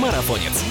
[0.00, 0.64] Марафонец.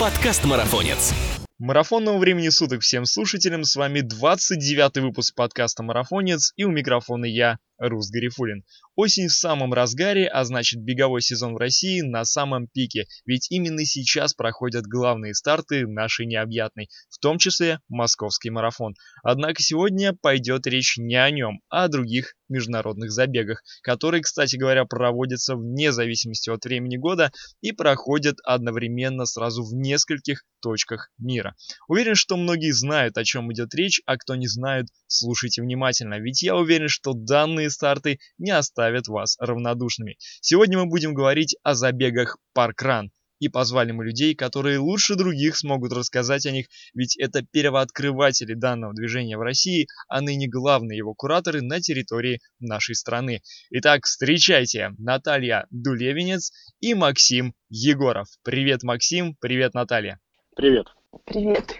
[0.00, 1.14] Подкаст Марафонец.
[1.58, 3.62] Марафонного времени суток всем слушателям.
[3.62, 8.64] С вами 29 выпуск подкаста Марафонец и у микрофона я, Рус Гарифулин.
[8.96, 13.84] Осень в самом разгаре, а значит беговой сезон в России на самом пике, ведь именно
[13.84, 18.94] сейчас проходят главные старты нашей необъятной, в том числе московский марафон.
[19.22, 24.84] Однако сегодня пойдет речь не о нем, а о других международных забегах, которые, кстати говоря,
[24.84, 31.54] проводятся вне зависимости от времени года и проходят одновременно сразу в нескольких точках мира.
[31.86, 36.42] Уверен, что многие знают, о чем идет речь, а кто не знает, слушайте внимательно, ведь
[36.42, 40.16] я уверен, что данные старты не оставят вас равнодушными.
[40.40, 43.10] Сегодня мы будем говорить о забегах паркран.
[43.40, 48.94] И позвали мы людей, которые лучше других смогут рассказать о них, ведь это первооткрыватели данного
[48.94, 53.42] движения в России, а ныне главные его кураторы на территории нашей страны.
[53.70, 56.50] Итак, встречайте Наталья Дулевинец
[56.80, 58.26] и Максим Егоров.
[58.42, 60.18] Привет, Максим, привет, Наталья.
[60.56, 60.86] Привет.
[61.24, 61.76] Привет.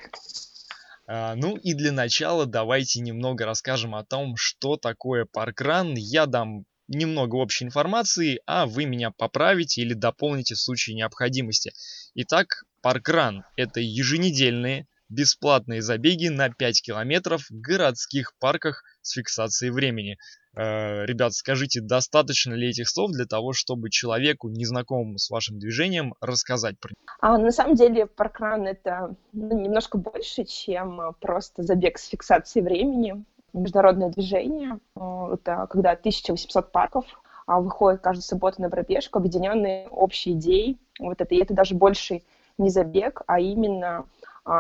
[1.10, 5.94] А, ну и для начала давайте немного расскажем о том, что такое паркран.
[5.96, 11.72] Я дам немного общей информации, а вы меня поправите или дополните в случае необходимости.
[12.14, 20.18] Итак, паркран– это еженедельные бесплатные забеги на 5 километров в городских парках с фиксацией времени.
[20.58, 26.14] Э, ребят, скажите, достаточно ли этих слов для того, чтобы человеку, незнакомому с вашим движением,
[26.20, 26.98] рассказать про него?
[27.20, 32.64] А, на самом деле, паркран— это ну, немножко больше, чем а, просто забег с фиксацией
[32.64, 33.24] времени.
[33.52, 37.04] Международное движение— это когда 1800 парков
[37.46, 40.76] а, выходят каждую субботу на пробежку, объединенные общей идеей.
[40.98, 42.22] Вот это, и это даже больше
[42.58, 44.06] не забег, а именно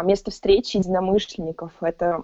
[0.04, 1.72] место встречи единомышленников.
[1.80, 2.22] Это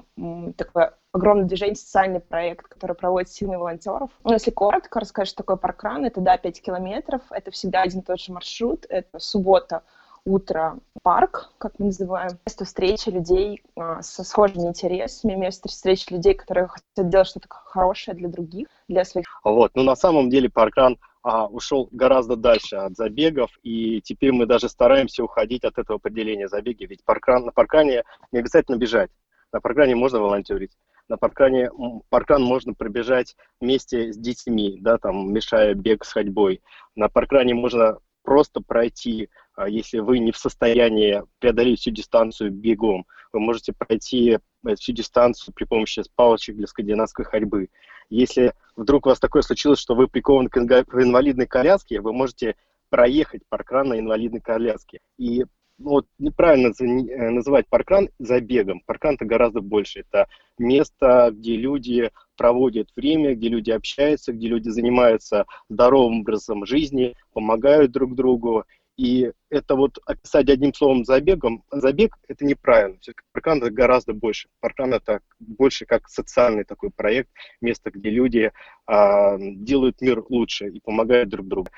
[0.57, 4.11] такое огромное движение, социальный проект, который проводит силы волонтеров.
[4.25, 8.03] Ну, если коротко рассказать, что такое паркран, это, да, 5 километров, это всегда один и
[8.03, 9.83] тот же маршрут, это суббота,
[10.27, 16.35] утро, парк, как мы называем, место встречи людей а, со схожими интересами, место встречи людей,
[16.35, 19.34] которые хотят делать что-то хорошее для других, для своих.
[19.45, 24.47] Вот, ну на самом деле паркран а, ушел гораздо дальше от забегов, и теперь мы
[24.47, 29.11] даже стараемся уходить от этого определения забеги, ведь паркран, на паркане не обязательно бежать,
[29.53, 30.73] на паркране можно волонтерить,
[31.09, 31.71] на паркране
[32.09, 36.63] паркран можно пробежать вместе с детьми, да, там, мешая бег с ходьбой.
[36.97, 43.07] На паркране можно просто пройти, а, если вы не в состоянии преодолеть всю дистанцию бегом.
[43.33, 47.69] Вы можете пройти э, всю дистанцию при помощи палочек для скандинавской ходьбы.
[48.09, 52.57] Если вдруг у вас такое случилось, что вы прикованы к инвалидной коляске, вы можете
[52.89, 55.01] проехать паркран на инвалидной коляске.
[55.19, 55.45] И
[55.79, 58.81] ну, вот неправильно э, называть паркран забегом.
[58.87, 60.01] Паркран это гораздо больше.
[60.01, 67.15] Это место, где люди проводят время, где люди общаются, где люди занимаются здоровым образом жизни,
[67.33, 68.65] помогают друг другу.
[68.97, 72.97] И это вот описать одним словом забегом, забег это неправильно.
[73.01, 74.49] Все-таки паркран это гораздо больше.
[74.61, 77.31] Паркран это больше как социальный такой проект,
[77.61, 78.53] место, где люди
[78.87, 81.69] а, делают мир лучше и помогают друг другу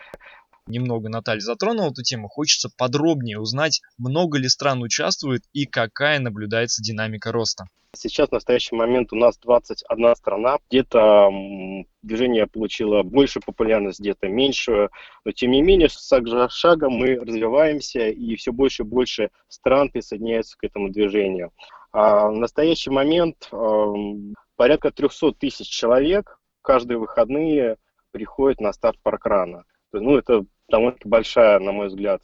[0.66, 6.82] немного Наталья затронула эту тему, хочется подробнее узнать, много ли стран участвует и какая наблюдается
[6.82, 7.66] динамика роста.
[7.94, 10.58] Сейчас в настоящий момент у нас 21 страна.
[10.68, 11.30] Где-то
[12.02, 14.90] движение получило больше популярность, где-то меньшую.
[15.24, 19.88] Но тем не менее, шаг за шагом мы развиваемся, и все больше и больше стран
[19.88, 21.52] присоединяются к этому движению.
[21.90, 23.50] А в настоящий момент
[24.56, 27.76] порядка 300 тысяч человек каждые выходные
[28.10, 29.64] приходят на старт паркрана.
[29.92, 32.22] Ну, это довольно большая, на мой взгляд,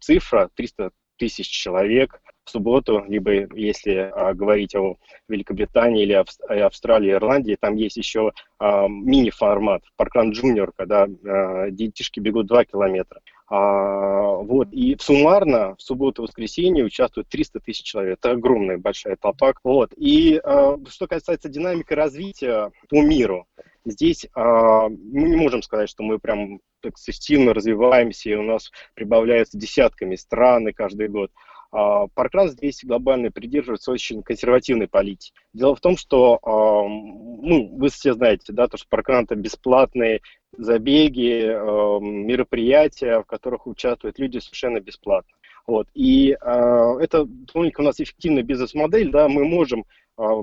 [0.00, 4.96] цифра, 300 тысяч человек в субботу, либо если а, говорить о
[5.28, 12.46] Великобритании или Австралии, Ирландии, там есть еще а, мини-формат, паркран джуниор, когда а, детишки бегут
[12.46, 13.20] 2 километра.
[13.48, 18.18] А, вот, и суммарно в субботу-воскресенье участвует 300 тысяч человек.
[18.18, 19.52] Это огромная большая толпа.
[19.64, 23.46] Вот, и а, что касается динамики развития по миру,
[23.84, 26.60] здесь а, мы не можем сказать, что мы прям
[26.96, 31.30] сильно развиваемся, и у нас прибавляются десятками стран каждый год.
[31.72, 35.34] А, Паркран здесь глобально придерживается очень консервативной политики.
[35.52, 40.20] Дело в том, что, а, ну, вы все знаете, да, то, что Паркран это бесплатные
[40.56, 45.32] забеги, а, мероприятия, в которых участвуют люди совершенно бесплатно.
[45.66, 45.88] Вот.
[45.94, 49.84] И это довольно у нас эффективная бизнес-модель, да, мы можем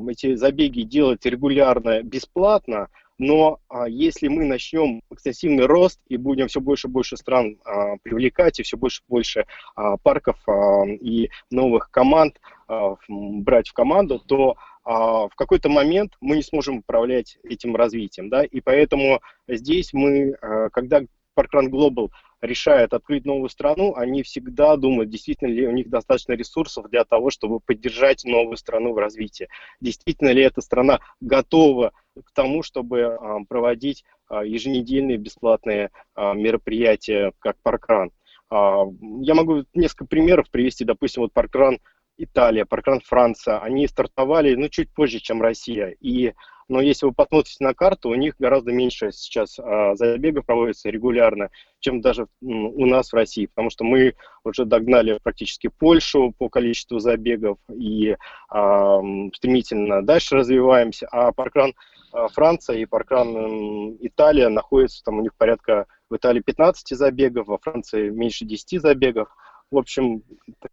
[0.09, 6.59] эти забеги делать регулярно, бесплатно, но а, если мы начнем экстенсивный рост и будем все
[6.59, 9.45] больше и больше стран а, привлекать, и все больше и больше
[9.75, 16.13] а, парков а, и новых команд а, брать в команду, то а, в какой-то момент
[16.21, 18.29] мы не сможем управлять этим развитием.
[18.29, 18.43] Да?
[18.43, 21.01] И поэтому здесь мы, а, когда
[21.35, 22.09] Parkrun Global
[22.43, 27.29] решают открыть новую страну, они всегда думают, действительно ли у них достаточно ресурсов для того,
[27.29, 29.47] чтобы поддержать новую страну в развитии.
[29.79, 37.31] Действительно ли эта страна готова к тому, чтобы а, проводить а, еженедельные бесплатные а, мероприятия,
[37.39, 38.11] как parkrun.
[38.51, 40.85] Я могу несколько примеров привести.
[40.85, 41.79] Допустим, вот parkrun
[42.17, 43.57] Италия, parkrun Франция.
[43.59, 45.95] Они стартовали ну, чуть позже, чем Россия.
[45.99, 46.33] И
[46.67, 51.49] но если вы посмотрите на карту, у них гораздо меньше сейчас а, забегов проводится регулярно,
[51.79, 56.99] чем даже у нас в России, потому что мы уже догнали практически Польшу по количеству
[56.99, 58.15] забегов и
[58.49, 58.99] а,
[59.33, 61.73] стремительно дальше развиваемся, а паркран
[62.11, 67.57] а, Франция и паркран Италия находятся, там у них порядка в Италии 15 забегов, во
[67.57, 69.29] Франции меньше 10 забегов,
[69.73, 70.23] в общем,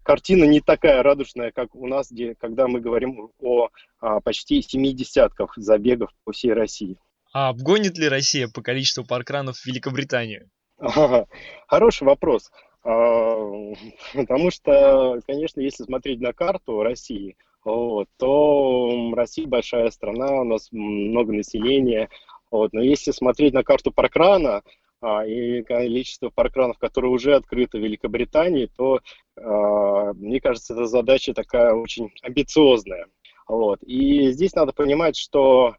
[0.03, 3.69] картина не такая радужная, как у нас, где, когда мы говорим о
[3.99, 6.99] а, почти семи десятках забегов по всей России.
[7.33, 10.51] А обгонит ли Россия по количеству паркранов Великобританию?
[11.67, 12.51] Хороший вопрос.
[12.85, 13.37] А,
[14.13, 20.69] потому что, конечно, если смотреть на карту России, вот, то Россия большая страна, у нас
[20.73, 22.11] много населения.
[22.51, 24.63] Вот, но если смотреть на карту паркрана,
[25.27, 29.01] и количество паркранов, которые уже открыты в Великобритании, то,
[29.37, 33.07] а, мне кажется, эта задача такая очень амбициозная.
[33.49, 33.83] Вот.
[33.83, 35.75] И здесь надо понимать, что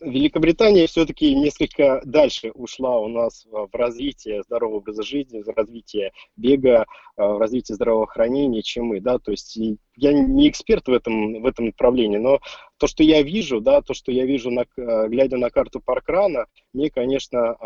[0.00, 6.86] Великобритания все-таки несколько дальше ушла у нас в развитие здорового образа жизни, в развитие бега,
[7.16, 9.56] в развитие здравоохранения, чем мы, да, то есть
[9.98, 12.40] я не эксперт в этом, в этом направлении, но
[12.78, 16.90] то, что я вижу, да, то, что я вижу, на, глядя на карту Паркрана, мне,
[16.90, 17.56] конечно,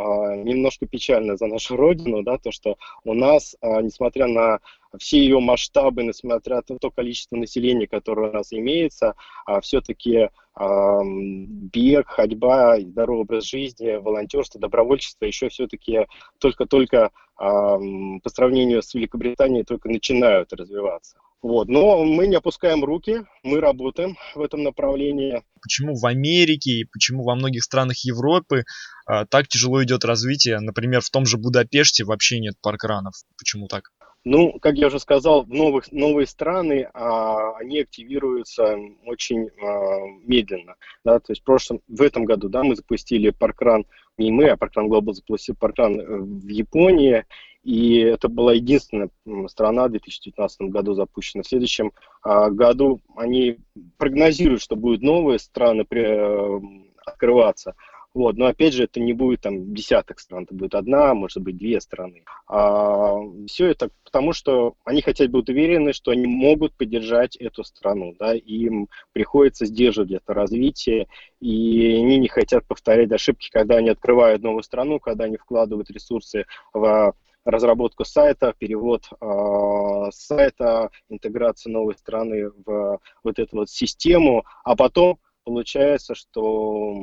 [0.43, 4.61] немножко печально за нашу родину, да, то, что у нас, несмотря на
[4.99, 9.15] все ее масштабы, несмотря на то количество населения, которое у нас имеется,
[9.61, 16.07] все-таки бег, ходьба, здоровый образ жизни, волонтерство, добровольчество еще все-таки
[16.39, 21.19] только-только по сравнению с Великобританией только начинают развиваться.
[21.43, 21.69] Вот.
[21.69, 25.43] Но мы не опускаем руки, мы работаем в этом направлении.
[25.61, 28.65] Почему в Америке и почему во многих странах Европы
[29.07, 30.61] а, так тяжело идет развитие?
[30.61, 33.15] Например, в том же Будапеште вообще нет паркранов.
[33.37, 33.91] Почему так?
[34.25, 40.77] Ну, как я уже сказал, в новых, новые страны а, они активируются очень а, медленно.
[41.05, 41.19] Да?
[41.19, 43.85] То есть в, прошлом, в этом году да, мы запустили паркран,
[44.19, 47.25] не мы, а паркран Global запустил паркран э, в Японии,
[47.63, 49.11] и это была единственная
[49.47, 51.43] страна в 2019 году запущена.
[51.43, 51.93] В следующем
[52.23, 53.59] а, году они
[53.99, 56.61] прогнозируют, что будут новые страны а,
[57.07, 57.75] открываться.
[58.15, 61.57] Вот, но опять же, это не будет там десяток стран, это будет одна, может быть,
[61.57, 62.25] две страны.
[62.47, 63.17] А,
[63.47, 68.35] все это потому, что они хотят быть уверены, что они могут поддержать эту страну, да,
[68.35, 71.07] им приходится сдерживать это развитие,
[71.41, 76.45] и они не хотят повторять ошибки, когда они открывают новую страну, когда они вкладывают ресурсы
[76.75, 77.15] в
[77.45, 85.19] разработку сайта, перевод э, сайта, интеграцию новой страны в вот эту вот систему, а потом
[85.45, 86.95] получается, что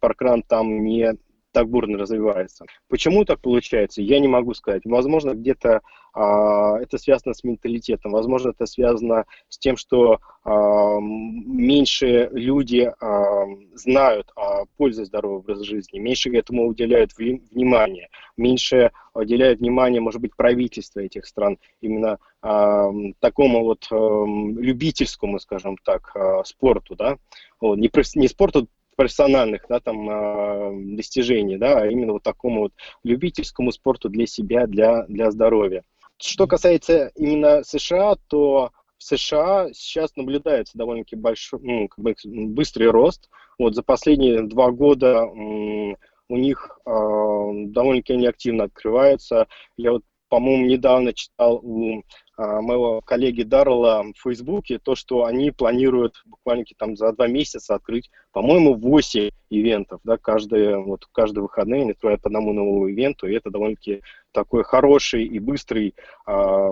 [0.00, 1.16] паркран там не
[1.54, 2.66] так бурно развивается.
[2.88, 4.82] Почему так получается, я не могу сказать.
[4.84, 12.28] Возможно, где-то а, это связано с менталитетом, возможно, это связано с тем, что а, меньше
[12.32, 20.00] люди а, знают о пользе здорового образа жизни, меньше этому уделяют внимание, меньше уделяют внимание,
[20.00, 22.90] может быть, правительство этих стран именно а,
[23.20, 27.16] такому вот а, любительскому, скажем так, а, спорту, да,
[27.60, 32.72] вот, не, не спорту профессиональных да, там, э, достижений, да, а именно вот такому вот
[33.02, 35.82] любительскому спорту для себя, для, для здоровья.
[36.18, 42.88] Что касается именно США, то в США сейчас наблюдается довольно-таки большой, ну, как бы быстрый
[42.88, 43.28] рост.
[43.58, 49.46] Вот за последние два года у них э, довольно-таки они активно открываются.
[49.76, 50.02] Я вот,
[50.34, 52.02] по-моему, недавно читал у
[52.36, 57.76] а, моего коллеги Даррелла в Фейсбуке, то, что они планируют буквально там за два месяца
[57.76, 63.28] открыть, по-моему, 8 ивентов, да, каждые, вот, каждые выходные они открывают по одному новому ивенту,
[63.28, 65.94] и это довольно-таки такой хороший и быстрый
[66.26, 66.70] э,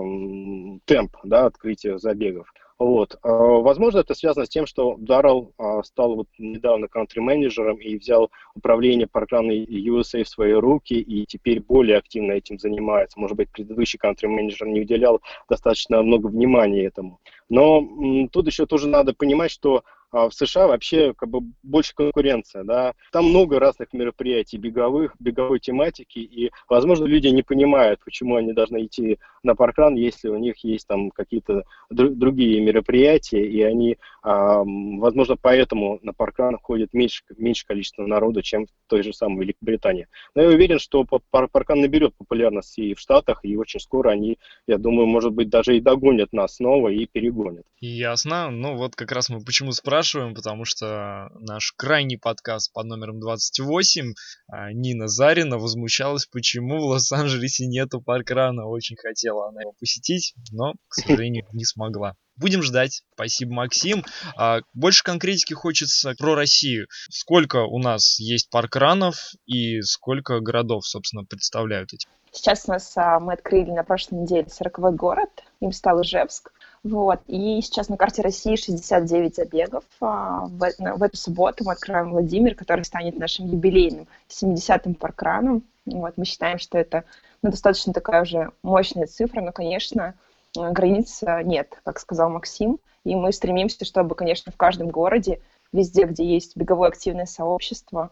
[0.83, 2.53] темп, да, открытия забегов.
[2.83, 3.15] Вот.
[3.23, 9.07] А, возможно, это связано с тем, что Даррелл стал вот недавно кантри-менеджером и взял управление
[9.07, 13.19] программой USA в свои руки и теперь более активно этим занимается.
[13.19, 17.19] Может быть, предыдущий кантри-менеджер не уделял достаточно много внимания этому.
[17.47, 19.83] Но тут еще тоже надо понимать, что
[20.13, 22.93] а в США вообще как бы больше конкуренция, да.
[23.11, 28.85] Там много разных мероприятий беговых, беговой тематики, и, возможно, люди не понимают, почему они должны
[28.85, 34.63] идти на паркран, если у них есть там какие-то др- другие мероприятия, и они, а,
[34.63, 40.07] возможно, поэтому на паркран ходит меньше, меньше количество народу, чем в той же самой Великобритании.
[40.35, 44.77] Но я уверен, что паркран наберет популярность и в Штатах, и очень скоро они, я
[44.77, 47.65] думаю, может быть, даже и догонят нас снова и перегонят.
[47.79, 48.49] Ясно.
[48.51, 50.02] Ну вот как раз мы почему спрашиваем,
[50.35, 54.13] потому что наш крайний подкаст под номером 28
[54.47, 58.65] а, Нина Зарина возмущалась, почему в Лос-Анджелесе нету паркрана.
[58.65, 62.15] Очень хотела она его посетить, но, к сожалению, не смогла.
[62.35, 63.03] Будем ждать.
[63.13, 64.03] Спасибо, Максим.
[64.35, 66.87] А, больше конкретики хочется про Россию.
[67.09, 72.07] Сколько у нас есть паркранов и сколько городов, собственно, представляют эти?
[72.31, 75.29] Сейчас у нас а, мы открыли на прошлой неделе 40 город,
[75.59, 76.51] им стал Ижевск.
[76.83, 77.21] Вот.
[77.27, 79.83] И сейчас на карте России 69 забегов.
[80.01, 85.63] А, в, в эту субботу мы открываем Владимир, который станет нашим юбилейным 70-м паркраном.
[85.85, 86.13] Вот.
[86.17, 87.05] Мы считаем, что это
[87.41, 90.15] ну, достаточно такая уже мощная цифра, но, конечно,
[90.55, 92.79] границ нет, как сказал Максим.
[93.05, 98.11] И мы стремимся, чтобы, конечно, в каждом городе, везде, где есть беговое активное сообщество,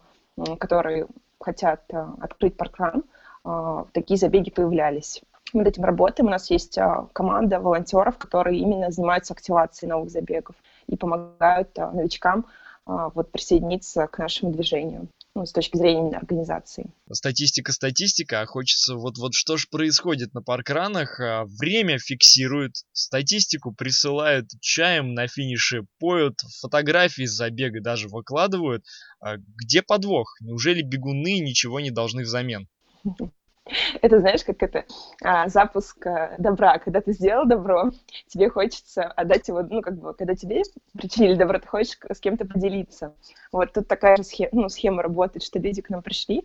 [0.58, 1.06] которые
[1.40, 3.04] хотят а, открыть паркран,
[3.44, 5.22] а, такие забеги появлялись.
[5.52, 6.28] Мы над этим работаем.
[6.28, 10.56] У нас есть а, команда волонтеров, которые именно занимаются активацией новых забегов
[10.86, 12.46] и помогают новичкам
[12.84, 16.92] вот присоединиться к нашему движению ну, с точки зрения именно организации.
[17.10, 21.20] Статистика, статистика, а хочется вот, вот что же происходит на паркранах.
[21.20, 28.84] А, время фиксируют, статистику присылают чаем на финише, поют, фотографии с забега даже выкладывают.
[29.20, 30.36] А где подвох?
[30.40, 32.68] Неужели бегуны ничего не должны взамен?
[34.02, 34.84] Это знаешь, как это
[35.22, 36.78] а, запуск а, добра.
[36.78, 37.90] Когда ты сделал добро,
[38.26, 40.62] тебе хочется отдать его, ну, как бы, когда тебе
[40.94, 43.14] причинили добро, ты хочешь с кем-то поделиться.
[43.52, 46.44] Вот тут такая же схема, ну, схема работает, что люди к нам пришли,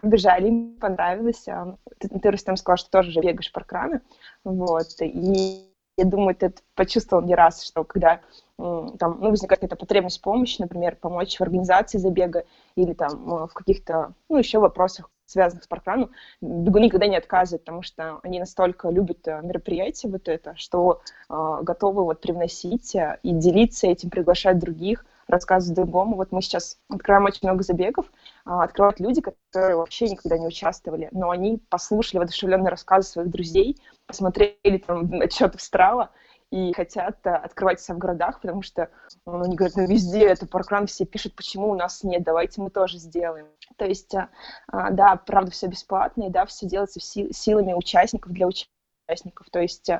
[0.00, 1.48] побежали, им понравилось.
[1.48, 4.02] А, ты, ты Рустам сказал, что тоже же бегаешь паркраны.
[4.44, 5.68] Вот, и
[5.98, 8.20] я думаю, ты это почувствовал не раз, что когда
[8.56, 12.44] там, ну, возникает какая-то потребность помощи, например, помочь в организации забега
[12.76, 16.10] или там в каких-то, ну, еще вопросах, связанных с паркраном,
[16.40, 21.58] бегуны никогда не отказывают, потому что они настолько любят э, мероприятие вот это, что э,
[21.62, 26.16] готовы вот привносить э, и делиться этим, приглашать других, рассказывать другому.
[26.16, 31.08] Вот мы сейчас открываем очень много забегов, э, открывают люди, которые вообще никогда не участвовали,
[31.12, 36.10] но они послушали воодушевленные рассказы своих друзей, посмотрели там отчеты в Страва,
[36.52, 38.90] и хотят э, открывать себя в городах, потому что
[39.24, 42.68] ну, они говорят, ну везде это паркран, все пишут, почему у нас нет, давайте мы
[42.68, 43.46] тоже сделаем.
[43.76, 44.28] То есть, э,
[44.70, 49.48] э, да, правда, все бесплатно, и да, все делается силами участников для участников.
[49.50, 49.90] То есть,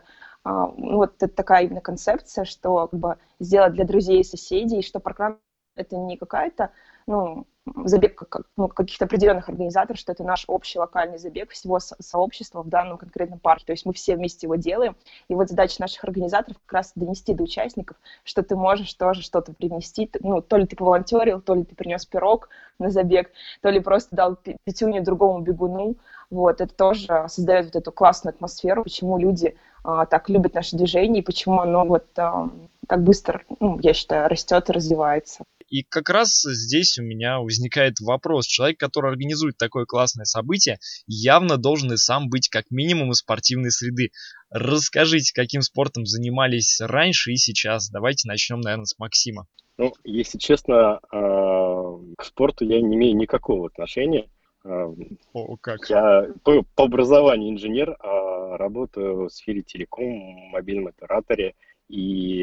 [0.45, 5.01] ну, вот это такая именно концепция, что как бы сделать для друзей и соседей, что
[5.01, 5.39] паркран
[5.77, 6.71] это не какая-то,
[7.07, 7.47] ну,
[7.85, 12.63] забег как, ну, каких-то определенных организаторов, что это наш общий локальный забег всего со- сообщества
[12.63, 13.67] в данном конкретном парке.
[13.67, 14.97] То есть мы все вместе его делаем.
[15.29, 19.53] И вот задача наших организаторов как раз донести до участников, что ты можешь тоже что-то
[19.53, 20.11] привнести.
[20.21, 22.49] Ну, то ли ты поволонтерил, то ли ты принес пирог
[22.79, 25.97] на забег, то ли просто дал пятюню другому бегуну.
[26.31, 31.23] Вот, это тоже создает вот эту классную атмосферу, почему люди а, так любят наше движение
[31.23, 32.49] и почему оно вот а,
[32.89, 35.45] так быстро, ну, я считаю, растет и развивается.
[35.73, 38.45] И как раз здесь у меня возникает вопрос.
[38.45, 40.77] Человек, который организует такое классное событие,
[41.07, 44.11] явно должен и сам быть как минимум из спортивной среды.
[44.51, 47.89] Расскажите, каким спортом занимались раньше и сейчас.
[47.89, 49.47] Давайте начнем, наверное, с Максима.
[49.79, 54.29] Ну, если честно, а, к спорту я не имею никакого отношения.
[54.67, 54.93] А,
[55.33, 55.89] О, как?
[55.89, 61.55] Я по, по образованию инженер, а работаю в сфере телеком, мобильном операторе.
[61.89, 62.43] И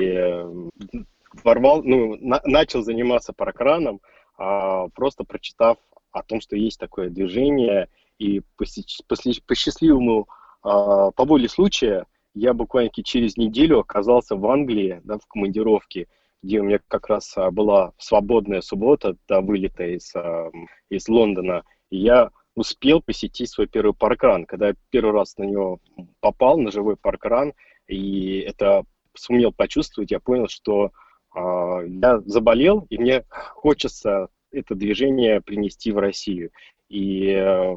[1.43, 4.01] ворвал, ну, на, начал заниматься паркраном,
[4.37, 5.77] а, просто прочитав
[6.11, 8.65] о том, что есть такое движение, и по,
[9.07, 9.15] по,
[9.47, 10.27] по счастливому,
[10.63, 16.07] а, по воле случая, я буквально через неделю оказался в Англии, да, в командировке,
[16.41, 20.49] где у меня как раз а, была свободная суббота до вылета из, а,
[20.89, 24.45] из Лондона, и я успел посетить свой первый паркран.
[24.45, 25.79] Когда я первый раз на него
[26.19, 27.53] попал, на живой паркран,
[27.87, 28.83] и это
[29.15, 30.91] сумел почувствовать, я понял, что
[31.35, 36.51] я заболел, и мне хочется это движение принести в Россию.
[36.89, 37.75] И э,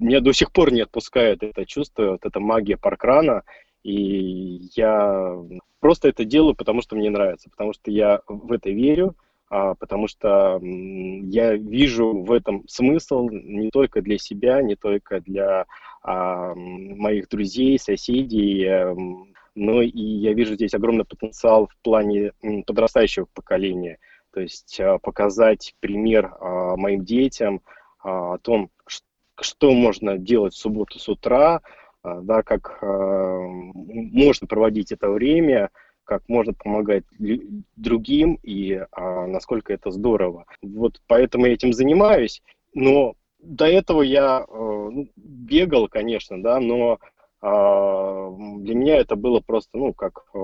[0.00, 3.44] меня до сих пор не отпускает это чувство, вот эта магия паркрана.
[3.84, 5.36] И я
[5.78, 9.14] просто это делаю, потому что мне нравится, потому что я в это верю,
[9.48, 15.66] а, потому что я вижу в этом смысл не только для себя, не только для
[16.02, 18.94] а, моих друзей, соседей,
[19.60, 22.32] но и я вижу здесь огромный потенциал в плане
[22.66, 23.98] подрастающего поколения.
[24.32, 27.60] То есть а, показать пример а, моим детям
[28.02, 28.70] о том,
[29.38, 31.60] что можно делать в субботу с утра,
[32.02, 35.68] да, как можно проводить это время,
[36.04, 37.04] как можно помогать
[37.76, 40.46] другим и насколько это здорово.
[40.62, 46.92] Вот поэтому я этим занимаюсь, но до этого я э, ну, бегал, конечно, да, но
[46.92, 46.98] а,
[47.42, 50.38] для меня это было просто, ну, как э,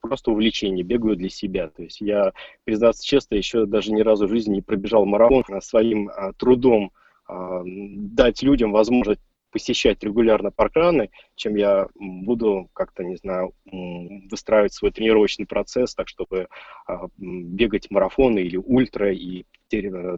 [0.00, 1.68] просто увлечение, бегаю для себя.
[1.68, 2.32] То есть я,
[2.64, 6.92] признаться честно, еще даже ни разу в жизни не пробежал марафон а своим а, трудом
[7.28, 9.20] дать людям возможность
[9.52, 13.54] посещать регулярно паркраны, чем я буду как-то, не знаю,
[14.30, 16.48] выстраивать свой тренировочный процесс, так чтобы
[17.18, 19.44] бегать марафоны или ультра и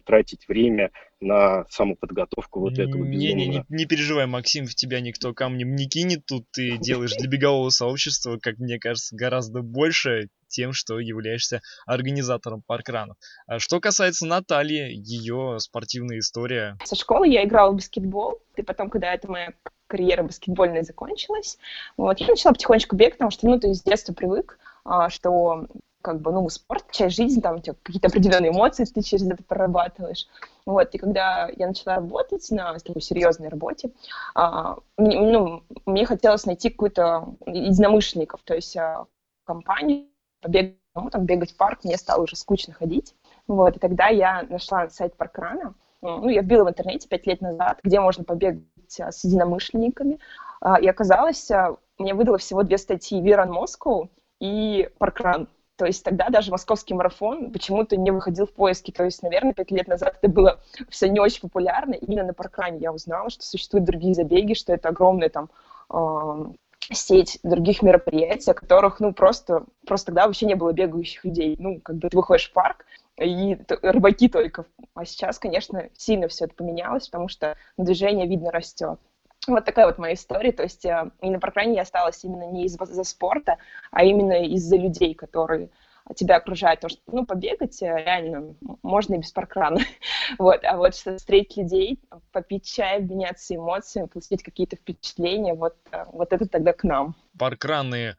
[0.04, 5.32] тратить время на самоподготовку вот этого не, не, не, не переживай, Максим, в тебя никто
[5.32, 10.72] камнем не кинет, тут ты делаешь для бегового сообщества, как мне кажется, гораздо больше тем,
[10.72, 13.16] что являешься организатором паркранов.
[13.46, 16.78] А что касается Натальи, ее спортивная история.
[16.84, 19.52] Со школы я играла в баскетбол, и потом, когда это моя
[19.86, 21.58] карьера баскетбольная закончилась,
[21.96, 25.66] вот, я начала потихонечку бегать, потому что, ну, ты с детства привык, а, что
[26.04, 29.42] как бы, ну, спорт, часть жизни, там, у тебя какие-то определенные эмоции ты через это
[29.42, 30.26] прорабатываешь.
[30.66, 33.90] Вот, и когда я начала работать на такой серьезной работе,
[34.34, 39.06] а, мне, ну, мне хотелось найти какую-то единомышленников, то есть а,
[39.44, 40.06] компанию,
[40.44, 43.14] побегать, ну, там, бегать в парк, мне стало уже скучно ходить.
[43.48, 47.80] Вот, и тогда я нашла сайт Паркрана, ну, я вбила в интернете пять лет назад,
[47.82, 48.64] где можно побегать
[49.00, 50.18] а, с единомышленниками,
[50.60, 54.10] а, и оказалось, а, мне выдало всего две статьи «Виран Москву»
[54.40, 55.48] и «Паркран».
[55.76, 58.92] То есть тогда даже московский марафон почему-то не выходил в поиски.
[58.92, 61.94] То есть, наверное, пять лет назад это было все не очень популярно.
[61.94, 65.50] Именно на паркране я узнала, что существуют другие забеги, что это огромная там
[66.92, 71.56] сеть других мероприятий, о которых, ну, просто, просто тогда вообще не было бегающих людей.
[71.58, 72.84] Ну, как бы ты выходишь в парк,
[73.18, 74.66] и рыбаки только.
[74.94, 78.98] А сейчас, конечно, сильно все это поменялось, потому что движение, видно, растет.
[79.46, 80.52] Вот такая вот моя история.
[80.52, 83.58] То есть э, и на паркране я осталась именно не из-за спорта,
[83.90, 85.68] а именно из-за людей, которые
[86.14, 86.80] тебя окружают.
[86.80, 89.80] Потому что, ну, побегать э, реально можно и без паркрана.
[90.38, 90.64] вот.
[90.64, 92.00] А вот встретить людей,
[92.32, 97.16] попить чай, обменяться эмоциями, получить какие-то впечатления, вот, э, вот это тогда к нам.
[97.38, 98.16] Паркраны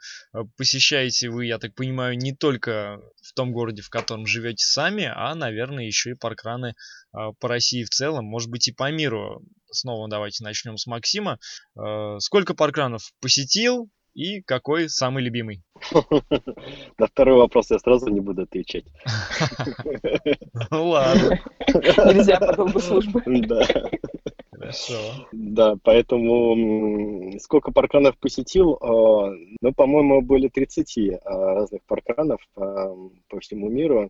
[0.57, 5.33] посещаете вы, я так понимаю, не только в том городе, в котором живете сами, а,
[5.35, 6.73] наверное, еще и паркраны
[7.13, 9.41] по России в целом, может быть, и по миру
[9.75, 11.39] снова давайте начнем с Максима.
[11.77, 15.61] Э, сколько паркранов посетил и какой самый любимый?
[16.97, 18.85] На второй вопрос я сразу не буду отвечать.
[20.71, 21.39] Ну ладно.
[21.67, 23.21] Нельзя по долгу службы.
[23.45, 23.67] Да.
[24.51, 25.27] Хорошо.
[25.33, 28.75] Да, поэтому сколько паркранов посетил?
[28.75, 32.97] Э, ну, по-моему, более 30 э, разных паркранов по,
[33.27, 34.09] по всему миру.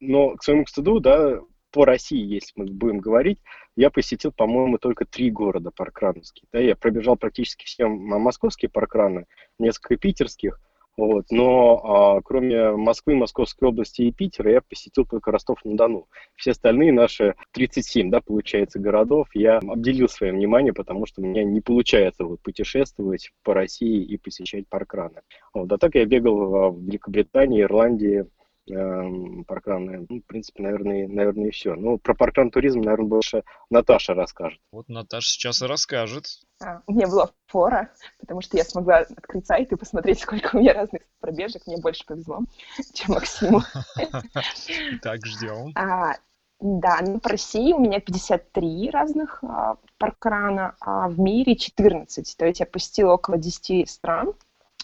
[0.00, 1.38] Но к своему стыду, да,
[1.74, 3.40] по России, если мы будем говорить,
[3.74, 6.46] я посетил, по-моему, только три города паркрановские.
[6.52, 9.26] Да, я пробежал практически все московские паркраны,
[9.58, 10.60] несколько питерских,
[10.96, 16.06] вот, но а, кроме Москвы, Московской области и Питера я посетил только Ростов-на-Дону.
[16.36, 21.42] Все остальные наши 37, да, получается, городов я обделил свое внимание, потому что у меня
[21.42, 25.22] не получается вот, путешествовать по России и посещать паркраны.
[25.52, 28.26] Вот, а так я бегал в Великобритании, Ирландии,
[28.70, 30.06] Эм, паркранные.
[30.08, 31.74] Ну, в принципе, наверное, наверное, и все.
[31.74, 34.58] Ну, про паркран туризм, наверное, больше Наташа расскажет.
[34.72, 36.24] Вот Наташа сейчас и расскажет.
[36.62, 40.60] А, у меня была фора, потому что я смогла открыть сайт и посмотреть, сколько у
[40.60, 41.66] меня разных пробежек.
[41.66, 42.40] Мне больше повезло,
[42.94, 43.60] чем Максиму.
[45.02, 45.72] Так, ждем.
[45.74, 46.14] А,
[46.60, 52.34] да, ну, по России у меня 53 разных а, паркрана, а в мире 14.
[52.38, 54.32] То есть я посетила около 10 стран.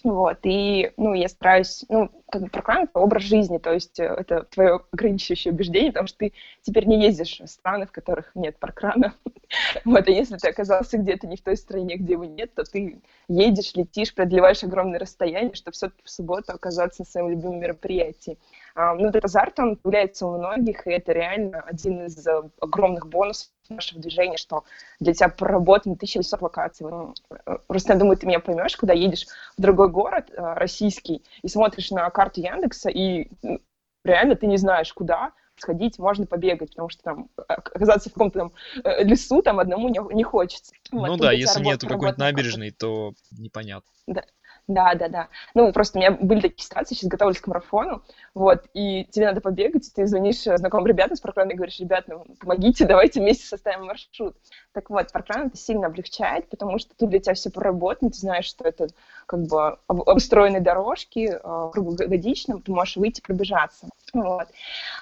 [0.03, 4.05] Вот, и, ну, я стараюсь, ну, как бы программа— это образ жизни, то есть э,
[4.05, 6.33] это твое ограничивающее убеждение, потому что ты
[6.63, 9.15] теперь не ездишь в страны, в которых нет паркрана.
[9.85, 13.03] вот, а если ты оказался где-то не в той стране, где его нет, то ты
[13.29, 18.39] едешь, летишь, преодолеваешь огромное расстояние, чтобы все-таки в субботу оказаться на своем любимом мероприятии.
[18.75, 23.07] А, ну, этот азарт, он появляется у многих, и это реально один из э, огромных
[23.07, 24.65] бонусов нашего движения, что
[24.99, 26.87] для тебя проработано 1800 локаций.
[26.87, 31.49] Ну, э, Рустам, думаю, ты меня поймешь, когда едешь в другой город э, российский и
[31.49, 33.61] смотришь на карту Яндекса, и ну,
[34.05, 38.53] реально ты не знаешь, куда сходить, можно побегать, потому что там оказаться в каком-то там
[39.01, 40.73] лесу там одному не, не хочется.
[40.91, 43.91] Ну вот, да, если нету какой-нибудь набережной, то непонятно.
[44.07, 44.25] Да.
[44.71, 45.29] Да, да, да.
[45.55, 48.03] Ну, просто у меня были такие ситуации, сейчас готовлюсь к марафону,
[48.35, 52.25] вот, и тебе надо побегать, ты звонишь знакомым ребятам с паркрана и говоришь, ребят, ну,
[52.39, 54.37] помогите, давайте вместе составим маршрут.
[54.73, 58.45] Так вот, паркран это сильно облегчает, потому что тут для тебя все проработано, ты знаешь,
[58.45, 58.87] что это
[59.27, 63.89] как бы обустроенные дорожки, э, круглогодично, ты можешь выйти пробежаться.
[64.13, 64.47] Вот.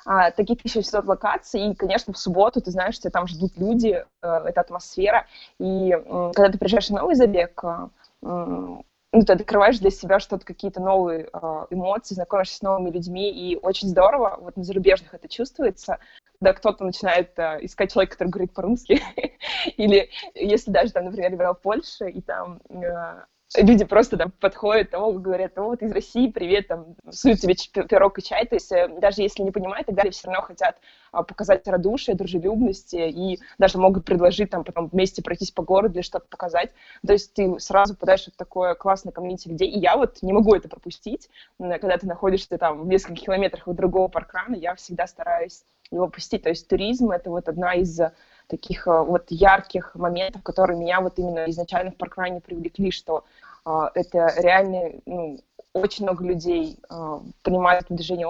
[0.06, 4.26] А, таких 1600 локаций, и, конечно, в субботу ты знаешь, что там ждут люди, э,
[4.46, 5.26] это атмосфера,
[5.58, 5.90] и
[6.34, 7.88] когда ты приезжаешь на новый забег, э,
[9.12, 13.56] ну, ты открываешь для себя что-то, какие-то новые э, эмоции, знакомишься с новыми людьми, и
[13.56, 15.98] очень здорово, вот на зарубежных это чувствуется,
[16.38, 19.00] когда кто-то начинает э, искать человека, который говорит по-русски,
[19.76, 23.24] или если даже, там, например, я в Польше, и там э,
[23.56, 28.18] люди просто там подходят, о, говорят, о, вот из России, привет, там, суют тебе пирог
[28.18, 30.76] и чай, то есть э, даже если не понимают, тогда все равно хотят
[31.12, 36.02] а, показать радушие, дружелюбность, и даже могут предложить там потом вместе пройтись по городу или
[36.02, 36.72] что-то показать,
[37.06, 40.54] то есть ты сразу попадаешь в такое классное комьюнити людей, и я вот не могу
[40.54, 45.62] это пропустить, когда ты находишься там в нескольких километрах от другого паркрана, я всегда стараюсь
[45.90, 47.98] его посетить, то есть туризм— это вот одна из
[48.48, 53.24] таких э, вот ярких моментов, которые меня вот именно изначально в паркране привлекли, что
[53.64, 55.38] э, это реально ну,
[55.72, 58.26] очень много людей э, принимают в движении,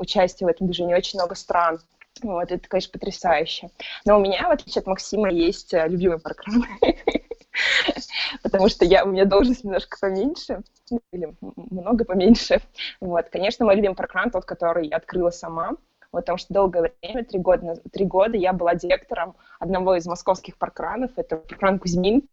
[0.00, 1.80] участие в этом движении, очень много стран.
[2.22, 3.70] Вот, это, конечно, потрясающе.
[4.04, 6.64] Но у меня, в отличие от Максима, есть любимый паркран.
[8.42, 12.60] Потому что я, у меня должность немножко поменьше, ну, или много поменьше.
[13.00, 15.76] Вот, конечно, мой любимый паркран тот, который я открыла сама
[16.10, 21.12] потому что долгое время, три года, три года я была директором одного из московских паркранов,
[21.16, 22.28] это паркран Кузьминки.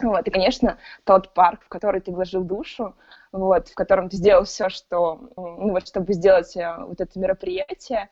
[0.00, 2.94] Вот, и, конечно, тот парк, в который ты вложил душу,
[3.30, 8.08] вот, в котором ты сделал все, что, ну, вот, чтобы сделать э, вот это мероприятие,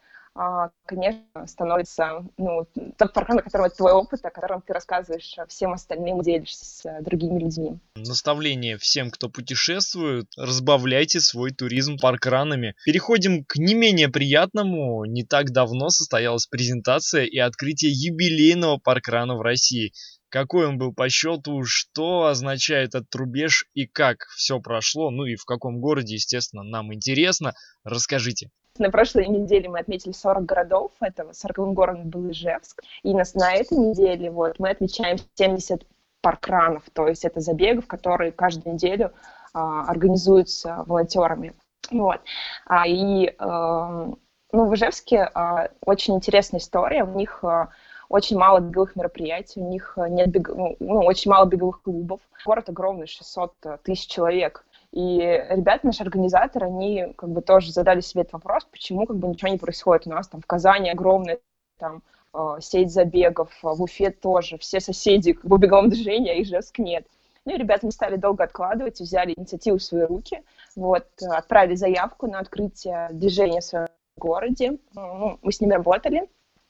[0.86, 2.66] конечно, становится ну,
[2.96, 7.02] тот паркан, на котором твой опыт, о котором ты рассказываешь всем остальным, делишься с э,
[7.02, 7.78] другими людьми.
[7.96, 12.74] Наставление всем, кто путешествует, разбавляйте свой туризм паркранами.
[12.84, 15.04] Переходим к не менее приятному.
[15.04, 19.92] Не так давно состоялась презентация и открытие юбилейного паркрана в России
[20.30, 25.34] какой он был по счету, что означает этот рубеж и как все прошло, ну и
[25.34, 27.52] в каком городе, естественно, нам интересно.
[27.82, 28.50] Расскажите.
[28.80, 33.52] На прошлой неделе мы отметили 40 городов, это 40 городом был Ижевск, и на, на
[33.52, 35.86] этой неделе вот, мы отмечаем 70
[36.22, 39.12] паркранов, то есть это забегов, которые каждую неделю
[39.52, 41.52] а, организуются волонтерами.
[41.90, 42.22] Вот.
[42.64, 44.14] А, и а,
[44.50, 47.68] ну, в Ижевске а, очень интересная история, у них а,
[48.08, 50.48] очень мало беговых мероприятий, у них нет бег...
[50.48, 52.20] ну, ну очень мало беговых клубов.
[52.46, 54.64] Город огромный, 600 тысяч человек.
[54.92, 59.28] И ребята, наши организаторы, они как бы тоже задали себе этот вопрос, почему как бы
[59.28, 60.26] ничего не происходит у нас.
[60.28, 61.38] Там в Казани огромная
[61.78, 62.02] там
[62.34, 67.06] э, сеть забегов, в Уфе тоже, все соседи в беговом движении, а Ижевск нет.
[67.44, 70.42] Ну и ребята не стали долго откладывать, взяли инициативу в свои руки,
[70.76, 74.78] вот, отправили заявку на открытие движения в своем городе.
[74.92, 76.28] Ну, мы с ними работали,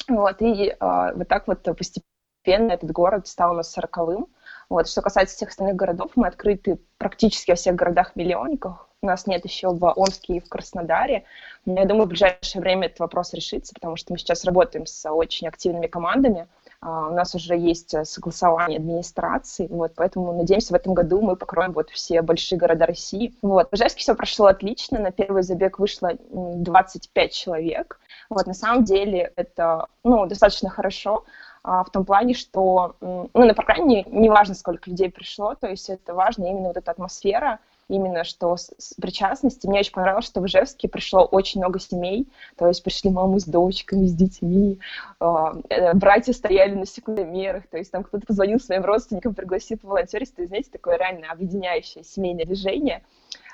[0.09, 0.77] вот, и э,
[1.15, 4.29] вот так вот постепенно этот город стал у нас сороковым.
[4.71, 4.89] Вот.
[4.89, 8.89] Что касается всех остальных городов, мы открыты практически во всех городах-миллионниках.
[9.03, 11.25] У нас нет еще в Омске и в Краснодаре.
[11.65, 15.11] Но я думаю, в ближайшее время этот вопрос решится, потому что мы сейчас работаем с
[15.11, 16.47] очень активными командами.
[16.83, 21.73] Uh, у нас уже есть согласование администрации, вот, поэтому, надеемся, в этом году мы покроем
[21.73, 23.35] вот все большие города России.
[23.43, 28.01] Вот, в Ижевске все прошло отлично, на первый забег вышло 25 человек.
[28.31, 31.27] Вот, на самом деле это, ну, достаточно хорошо, а,
[31.63, 36.15] в том плане, что, ну, на программе не важно, сколько людей пришло, то есть это
[36.15, 37.59] важно именно вот эта атмосфера,
[37.91, 39.67] именно что с, с причастности.
[39.67, 43.45] Мне очень понравилось, что в Ижевске пришло очень много семей, то есть пришли мамы с
[43.45, 44.79] дочками, с детьми,
[45.21, 50.43] э, братья стояли на секундомерах, то есть там кто-то позвонил своим родственникам, пригласил волонтерить, то
[50.43, 53.03] есть, знаете, такое реально объединяющее семейное движение.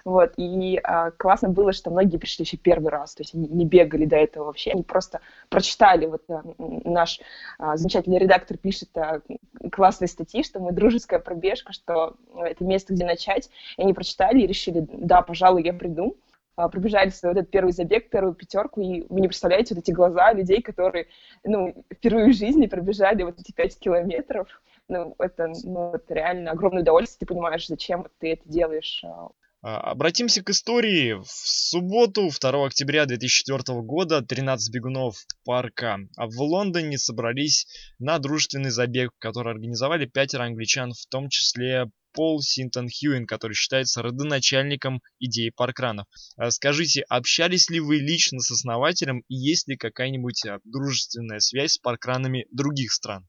[0.07, 3.65] Вот, и а, классно было, что многие пришли еще первый раз, то есть они не
[3.65, 7.19] бегали до этого вообще, они просто прочитали, вот а, наш
[7.59, 9.21] а, замечательный редактор пишет а,
[9.73, 14.47] классные статьи, что мы дружеская пробежка, что это место, где начать, и они прочитали и
[14.47, 16.17] решили, да, пожалуй, я приду,
[16.55, 19.91] а, пробежали свой вот этот первый забег, первую пятерку, и вы не представляете вот эти
[19.91, 21.09] глаза людей, которые,
[21.43, 24.47] ну, впервые в жизни пробежали вот эти пять километров.
[24.87, 29.05] Ну, это, ну, это реально огромное удовольствие, ты понимаешь, зачем ты это делаешь.
[29.67, 31.15] А, а, обратимся к истории.
[31.15, 37.67] В субботу, 2 октября 2004 года, 13 бегунов парка а в Лондоне собрались
[37.99, 44.03] на дружественный забег, который организовали пятеро англичан, в том числе Пол Синтон Хьюин, который считается
[44.03, 46.07] родоначальником идеи паркранов.
[46.37, 51.79] А скажите, общались ли вы лично с основателем и есть ли какая-нибудь дружественная связь с
[51.79, 53.27] паркранами других стран?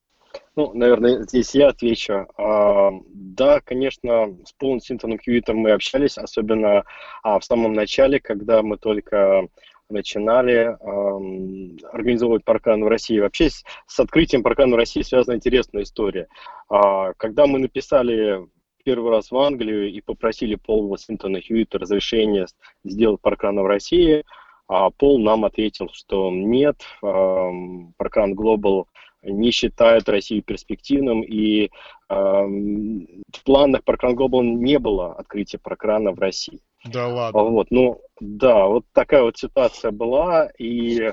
[0.57, 2.25] Ну, наверное, здесь я отвечу.
[2.35, 6.83] Да, конечно, с Полом Синтоном Хьюитом мы общались, особенно
[7.21, 9.49] а, в самом начале, когда мы только
[9.87, 13.19] начинали э, организовывать паркран в России.
[13.19, 16.27] Вообще с, с открытием паркрана в России связана интересная история.
[16.69, 18.41] А, когда мы написали
[18.83, 22.47] первый раз в Англию и попросили Пола Синтона Хьюита разрешения
[22.83, 24.25] сделать паркран в России,
[24.67, 27.51] а Пол нам ответил, что нет, э,
[27.95, 28.85] паркран Global
[29.31, 31.69] не считает Россию перспективным, и э,
[32.09, 36.61] в планах Паркран Global не было открытия паркрана в России.
[36.85, 37.43] Да ладно.
[37.43, 41.11] Вот, ну, да, вот такая вот ситуация была, и э,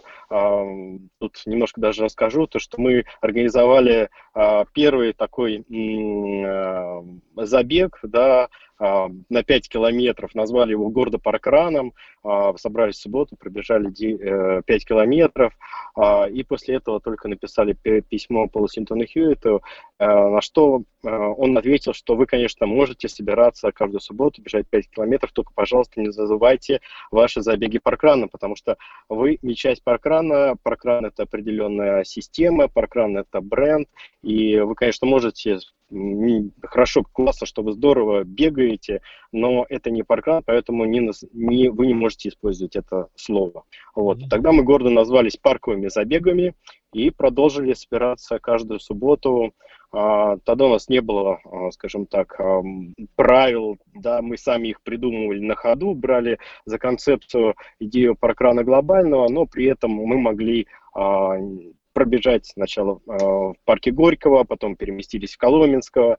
[1.18, 7.02] тут немножко даже расскажу, то, что мы организовали э, первый такой э,
[7.36, 8.48] забег, да,
[8.80, 11.92] э, на 5 километров, назвали его города Паркраном,
[12.24, 15.52] э, собрались в субботу, пробежали 5 километров,
[15.96, 19.62] э, и после этого только написали письмо Полу Синтону Хьюиту,
[19.98, 24.90] э, на что э, он ответил, что вы, конечно, можете собираться каждую субботу, бежать 5
[24.90, 26.80] километров, только, пожалуйста, не забывайте
[27.10, 28.76] ваши забеги паркрана, потому что
[29.08, 33.88] вы не часть паркрана, паркран это определенная система, паркран это бренд,
[34.22, 35.58] и вы, конечно, можете
[36.62, 39.00] хорошо, классно, что вы здорово бегаете,
[39.32, 43.64] но это не паркран, поэтому не, не, вы не можете использовать это слово.
[43.94, 44.18] Вот.
[44.28, 46.54] Тогда мы гордо назвались парковыми забегами
[46.92, 49.52] и продолжили собираться каждую субботу
[49.94, 52.36] а, тогда у нас не было, а, скажем так,
[53.14, 59.46] правил, да, мы сами их придумывали на ходу, брали за концепцию идею паркрана глобального, но
[59.46, 61.36] при этом мы могли а,
[61.94, 66.18] пробежать сначала в парке Горького, потом переместились в Коломенского,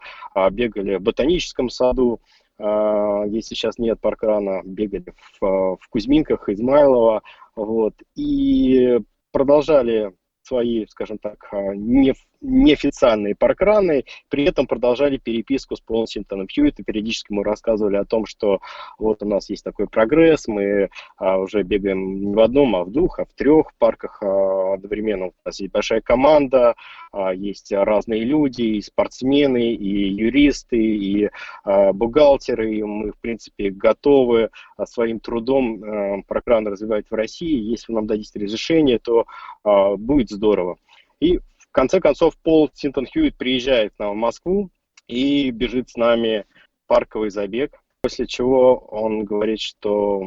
[0.52, 2.22] бегали в ботаническом саду,
[2.58, 7.22] где сейчас нет паркрана, бегали в, в Кузьминках, Измайлово,
[7.56, 9.00] вот, и
[9.32, 11.38] продолжали свои, скажем так,
[11.76, 18.06] не, неофициальные паркраны, при этом продолжали переписку с Полом Хьюитт, и периодически мы рассказывали о
[18.06, 18.60] том, что
[18.98, 22.92] вот у нас есть такой прогресс, мы а, уже бегаем не в одном, а в
[22.92, 25.28] двух, а в трех парках а, одновременно.
[25.28, 26.76] У нас есть большая команда,
[27.12, 31.30] а, есть разные люди, и спортсмены, и юристы, и
[31.64, 37.58] а, бухгалтеры, и мы, в принципе, готовы а, своим трудом а, паркран развивать в России.
[37.58, 39.26] Если вы нам дадите разрешение, то
[39.64, 40.78] а, будет здорово.
[41.20, 41.40] И
[41.76, 44.70] конце концов, Пол Синтон Хьюитт приезжает к нам в Москву
[45.08, 46.46] и бежит с нами
[46.88, 50.22] парковый забег, после чего он говорит, что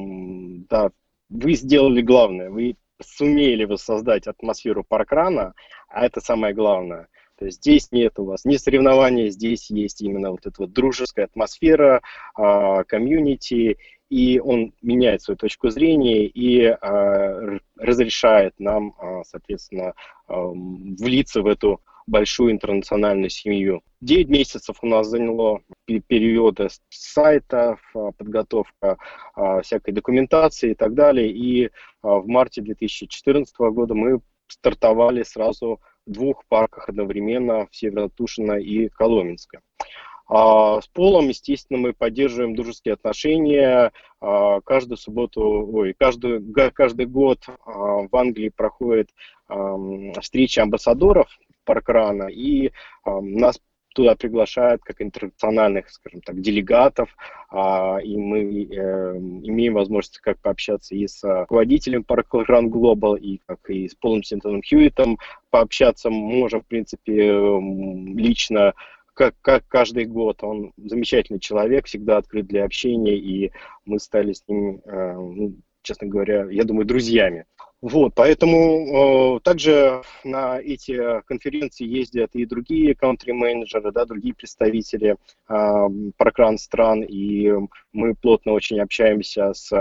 [0.68, 0.90] да,
[1.30, 5.54] вы сделали главное, вы сумели воссоздать атмосферу паркрана,
[5.88, 7.08] а это самое главное.
[7.38, 11.26] То есть здесь нет у вас ни соревнований, здесь есть именно вот эта вот дружеская
[11.26, 12.02] атмосфера,
[12.34, 19.94] а, комьюнити, и он меняет свою точку зрения и э, разрешает нам, э, соответственно,
[20.28, 23.82] э, влиться в эту большую интернациональную семью.
[24.00, 28.96] Девять месяцев у нас заняло переводы сайтов, подготовка
[29.62, 31.30] всякой документации и так далее.
[31.30, 38.88] И в марте 2014 года мы стартовали сразу в двух парках одновременно в Северо-Тушино и
[38.88, 39.60] Коломенское.
[40.28, 43.92] А с Полом, естественно, мы поддерживаем дружеские отношения.
[44.20, 49.10] А, каждую субботу, ой, каждый, каждый год а, в Англии проходит
[50.20, 51.26] встреча амбассадоров
[51.64, 52.70] паркрана, и
[53.06, 53.58] нас
[53.94, 57.08] туда приглашают как интернациональных, скажем так, делегатов,
[57.50, 63.88] и мы э, имеем возможность как пообщаться и с руководителем Parkrun Global, и как и
[63.88, 67.32] с Полом Синтоном Хьюитом пообщаться можем, в принципе,
[68.14, 68.74] лично
[69.18, 70.44] как, как каждый год.
[70.44, 73.50] Он замечательный человек, всегда открыт для общения, и
[73.84, 77.44] мы стали с ним, э, ну, честно говоря, я думаю, друзьями.
[77.80, 85.16] Вот, поэтому э, также на эти конференции ездят и другие кантри-менеджеры, да, другие представители
[85.48, 87.52] э, прокран стран, и
[87.92, 89.72] мы плотно очень общаемся с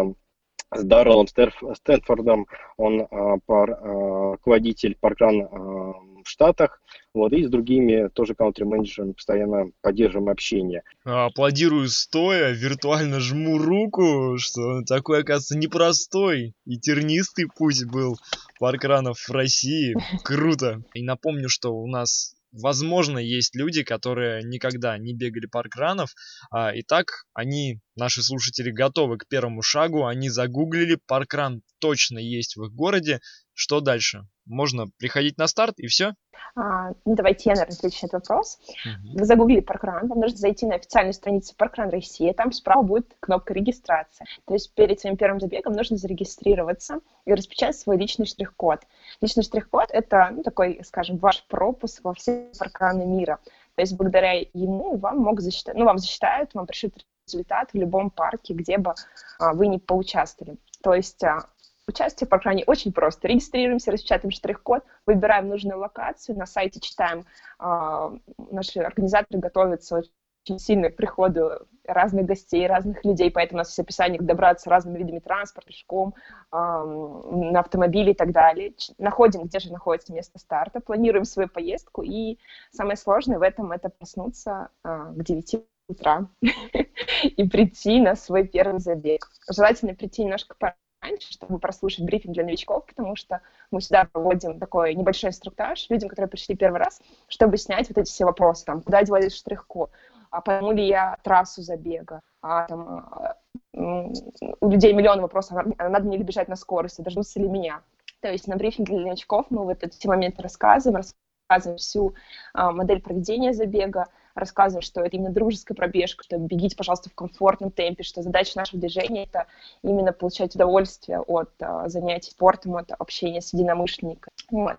[0.74, 2.46] с Дарреллом Стэнфордом,
[2.76, 3.08] он э,
[3.46, 5.94] пар, э, руководитель э,
[6.28, 6.82] в Штатах,
[7.14, 10.84] вот, и с другими тоже каунтри-менеджерами постоянно поддерживаем общение.
[11.04, 18.18] Аплодирую стоя, виртуально жму руку, что такой, оказывается, непростой и тернистый путь был
[18.60, 19.96] паркранов в России.
[20.24, 20.84] Круто.
[20.94, 26.14] И напомню, что у нас возможно, есть люди, которые никогда не бегали паркранов.
[26.52, 30.06] А, и так они, наши слушатели, готовы к первому шагу.
[30.06, 33.22] Они загуглили, паркран точно есть в их городе.
[33.54, 34.28] Что дальше?
[34.48, 36.14] Можно приходить на старт и все?
[36.56, 38.60] А, ну, давайте я, наверное, отвечу на этот вопрос.
[38.86, 39.20] Uh-huh.
[39.20, 43.54] Вы загуглили Паркран, вам нужно зайти на официальную страницу Паркран России, там справа будет кнопка
[43.54, 44.26] регистрация.
[44.46, 48.82] То есть перед своим первым забегом нужно зарегистрироваться и распечатать свой личный штрих-код.
[49.22, 53.40] Личный штрих-код— это ну, такой, скажем, ваш пропуск во все паркраны мира.
[53.76, 56.96] То есть благодаря ему вам мог засчитать, ну, вам засчитают, вам пришлют
[57.28, 58.96] результат в любом парке, где бы
[59.40, 60.58] а, вы не поучаствовали.
[60.82, 61.48] То есть а,
[61.88, 63.28] участие в паркране очень просто.
[63.28, 67.26] Регистрируемся, распечатаем штрих-код, выбираем нужную локацию, на сайте читаем,
[67.60, 70.04] а, наши организаторы готовятся
[70.48, 74.70] очень сильно к приходу разных гостей, разных людей, поэтому у нас есть описание, как добраться
[74.70, 76.16] разными видами транспорта, пешком,
[76.52, 78.74] эм, на автомобиле и так далее.
[78.98, 82.38] Находим, где же находится место старта, планируем свою поездку, и
[82.72, 86.28] самое сложное в этом— это проснуться э, к 9 утра
[87.24, 89.30] и прийти на свой первый забег.
[89.50, 90.80] Желательно прийти немножко пораньше,
[91.20, 93.42] чтобы прослушать брифинг для новичков, потому что
[93.72, 98.10] мы сюда проводим такой небольшой инструктаж людям, которые пришли первый раз, чтобы снять вот эти
[98.10, 99.92] все вопросы, там, куда девались штрих-код,
[100.30, 103.36] а пойму ли я трассу забега, а, там, а,
[103.74, 107.82] у людей миллион вопросов, а надо мне ли бежать на скорости, дождутся ли меня.
[108.22, 111.04] То есть на брифинге для новичков мы вот эти моменты рассказываем,
[111.48, 112.16] рассказываем всю
[112.54, 114.08] а, модель проведения забега,
[114.38, 118.80] рассказываем, что это именно дружеская пробежка, что бегите, пожалуйста, в комфортном темпе, что задача нашего
[118.80, 119.48] движения— это
[119.82, 124.34] именно получать удовольствие от а, занятий спортом, от общения с единомышленниками.
[124.52, 124.78] Вот.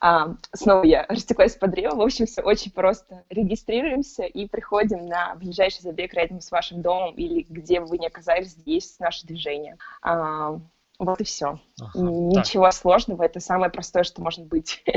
[0.00, 1.96] А, снова я растеклась по древу.
[1.96, 3.24] В общем, все очень просто.
[3.30, 8.06] Регистрируемся и приходим на ближайший забег рядом с вашим домом или где бы вы ни
[8.06, 9.76] оказались, здесь наше движение.
[10.02, 10.58] А,
[10.98, 11.58] вот и все.
[11.80, 12.74] Ага, Ничего так.
[12.74, 14.82] сложного, это самое простое, что может быть.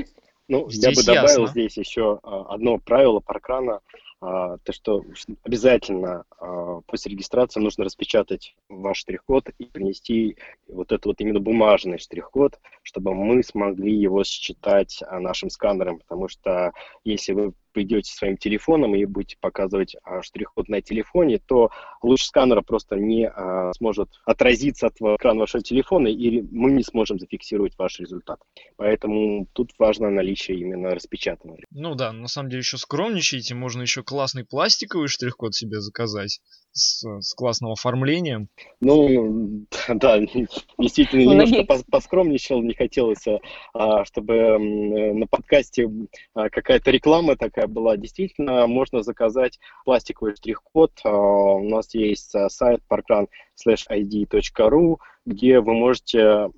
[0.48, 1.48] Ну, здесь я бы добавил ясно.
[1.48, 3.82] здесь еще а, одно правило паркрана,
[4.22, 5.04] а, то, что
[5.44, 12.00] обязательно а, после регистрации нужно распечатать ваш штрих-код и принести вот этот вот именно бумажный
[12.00, 16.72] штрих-код, чтобы мы смогли его считать нашим сканером, потому что
[17.04, 21.70] если вы придете своим телефоном и будете показывать а, штрих-код на телефоне, то
[22.02, 27.20] луч сканера просто не а, сможет отразиться от экрана вашего телефона, и мы не сможем
[27.20, 28.40] зафиксировать ваш результат.
[28.78, 31.60] Поэтому тут важно наличие именно распечатанного.
[31.70, 36.40] Ну да, на самом деле еще скромничаете, можно еще классный пластиковый штрих-код себе заказать
[36.78, 38.50] с, с классным оформлением.
[38.80, 40.20] Ну, да,
[40.78, 43.26] действительно, немножко поскромничал, не хотелось,
[43.74, 45.90] а, чтобы на подкасте
[46.34, 47.98] а, какая-то реклама такая была.
[47.98, 50.92] Действительно, можно заказать пластиковый штрих-код.
[51.04, 56.50] А, у нас есть сайт parkran.id.ru, где вы можете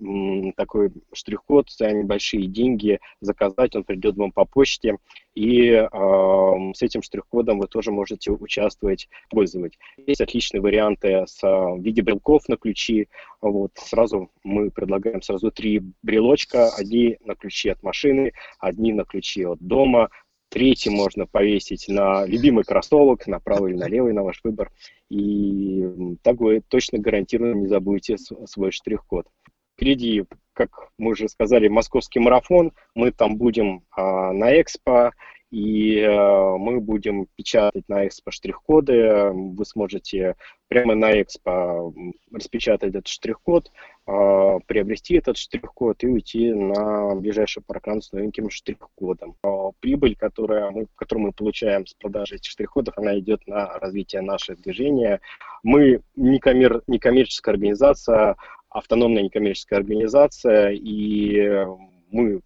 [0.56, 4.98] такой штрих-код за небольшие деньги заказать, он придет вам по почте,
[5.34, 9.80] и э, с этим штрих-кодом вы тоже можете участвовать, пользовать.
[10.06, 13.08] Есть отличные варианты с, в виде брелков на ключи.
[13.42, 19.46] Вот, сразу мы предлагаем сразу три брелочка, одни на ключи от машины, одни на ключи
[19.46, 20.10] от дома,
[20.50, 24.72] Третий можно повесить на любимый кроссовок, на правый или на левый, на ваш выбор.
[25.10, 29.28] И так вы точно гарантированно не забудете свой штрих-код.
[29.76, 32.74] Впереди, как мы уже сказали, московский марафон.
[32.96, 35.12] Мы там будем а, на Экспо
[35.52, 39.32] и э, мы будем печатать на Экспо штрих-коды.
[39.32, 40.36] Вы сможете
[40.68, 41.92] прямо на Экспо
[42.32, 43.72] распечатать этот штрих-код,
[44.08, 49.36] э, приобрести этот штрих-код и уйти на ближайший паркран с новеньким штрих-кодом.
[49.44, 54.22] Э, прибыль, которая мы, которую мы получаем с продажи этих штрих-кодов, она идет на развитие
[54.22, 55.20] нашего движения.
[55.64, 58.36] Мы не, коммер, не коммерческая организация,
[58.70, 61.66] автономная некоммерческая организация, и
[62.12, 62.42] мы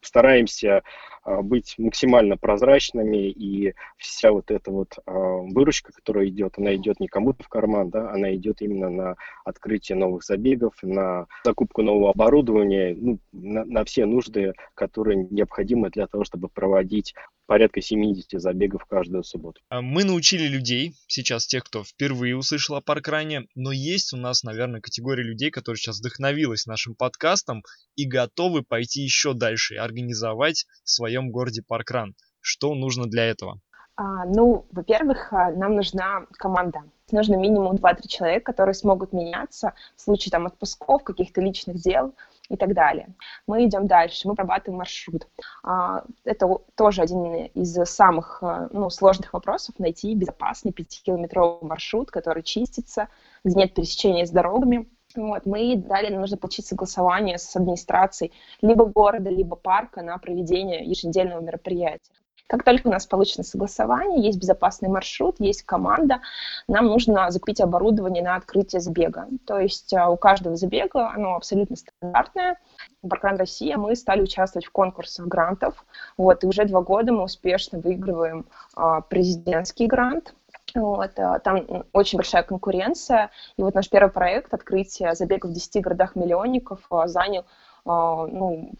[0.00, 0.82] стараемся
[1.24, 6.98] а, быть максимально прозрачными, и вся вот эта вот а, выручка, которая идет, она идет
[6.98, 12.10] не кому-то в карман, да, она идет именно на открытие новых забегов, на закупку нового
[12.10, 17.14] оборудования, ну, на, на все нужды, которые необходимы для того, чтобы проводить
[17.46, 19.60] порядка 70 забегов каждую субботу.
[19.68, 24.42] А мы научили людей, сейчас тех, кто впервые услышал о паркране, но есть у нас,
[24.42, 27.62] наверное, категория людей, которые сейчас вдохновилась нашим подкастом
[27.94, 32.14] и готовы пойти еще дальше организовать в своем городе паркран.
[32.40, 33.60] Что нужно для этого?
[33.96, 36.82] А, ну, во-первых, а, нам нужна команда.
[37.10, 42.14] Нужно минимум 2-3 человека, которые смогут меняться в случае там отпусков, каких-то личных дел
[42.48, 43.08] и так далее.
[43.46, 45.26] Мы идем дальше, мы прорабатываем маршрут.
[45.62, 52.44] А, это тоже один из самых а, ну, сложных вопросов, найти безопасный 5-километровый маршрут, который
[52.44, 53.08] чистится,
[53.44, 54.88] где нет пересечения с дорогами.
[55.16, 61.40] Вот, мы далее нужно получить согласование с администрацией либо города, либо парка на проведение еженедельного
[61.40, 62.12] мероприятия.
[62.52, 66.20] Как только у нас получено согласование, есть безопасный маршрут, есть команда,
[66.68, 69.26] нам нужно закупить оборудование на открытие забега.
[69.46, 72.58] То есть а, у каждого забега оно абсолютно стандартное.
[73.00, 75.86] В Россия мы стали участвовать в конкурсах грантов.
[76.18, 78.44] Вот, и уже два года мы успешно выигрываем
[78.76, 80.34] а, президентский грант.
[80.74, 83.30] Вот, а, там очень большая конкуренция.
[83.56, 87.44] И вот наш первый проект открытие забега в 10 городах-миллионников занял
[87.84, 88.72] ну,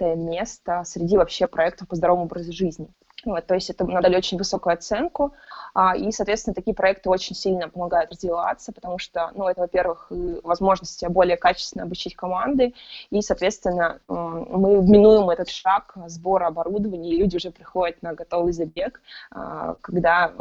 [0.00, 2.88] место среди вообще проектов по здоровому образу жизни.
[3.24, 5.32] Вот, то есть это нам дали очень высокую оценку,
[5.74, 10.06] а, и, соответственно, такие проекты очень сильно помогают развиваться, потому что, ну, это, во-первых,
[10.42, 12.74] возможность более качественно обучить команды,
[13.10, 19.00] и, соответственно, мы минуем этот шаг сбора оборудования, и люди уже приходят на готовый забег,
[19.30, 20.32] а, когда,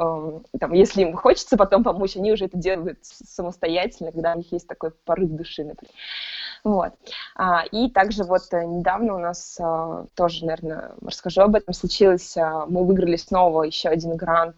[0.59, 4.67] там, если им хочется потом помочь, они уже это делают самостоятельно, когда у них есть
[4.67, 5.93] такой порыв души, например.
[6.63, 6.93] Вот.
[7.35, 12.37] А, и также вот э, недавно у нас а, тоже, наверное, расскажу об этом, случилось,
[12.37, 14.55] а, мы выиграли снова еще один грант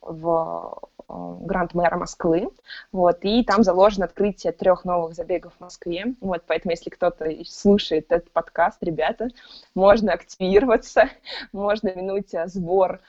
[0.00, 2.50] в грант мэра Москвы,
[2.92, 8.12] вот, и там заложено открытие трех новых забегов в Москве, вот, поэтому если кто-то слушает
[8.12, 9.28] этот подкаст, ребята,
[9.74, 11.08] можно активироваться,
[11.52, 13.00] можно минуть сбор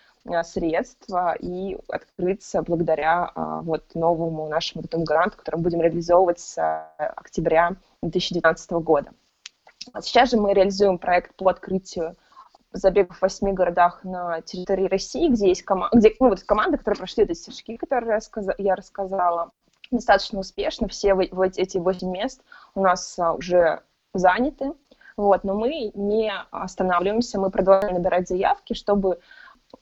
[0.43, 1.09] средств
[1.39, 3.31] и открыться благодаря
[3.63, 6.57] вот новому нашему этому гранту, который мы будем реализовывать с
[6.97, 9.11] октября 2019 года.
[10.01, 12.15] Сейчас же мы реализуем проект по открытию
[12.71, 16.99] забегов в восьми городах на территории России, где есть кома- где, ну, вот команды, которые
[16.99, 19.51] прошли эти стежки, которые я, сказ- я рассказала,
[19.91, 20.87] достаточно успешно.
[20.87, 22.41] Все в, в эти восемь мест
[22.75, 23.81] у нас а, уже
[24.13, 24.73] заняты.
[25.17, 29.19] Вот, но мы не останавливаемся, мы продолжаем набирать заявки, чтобы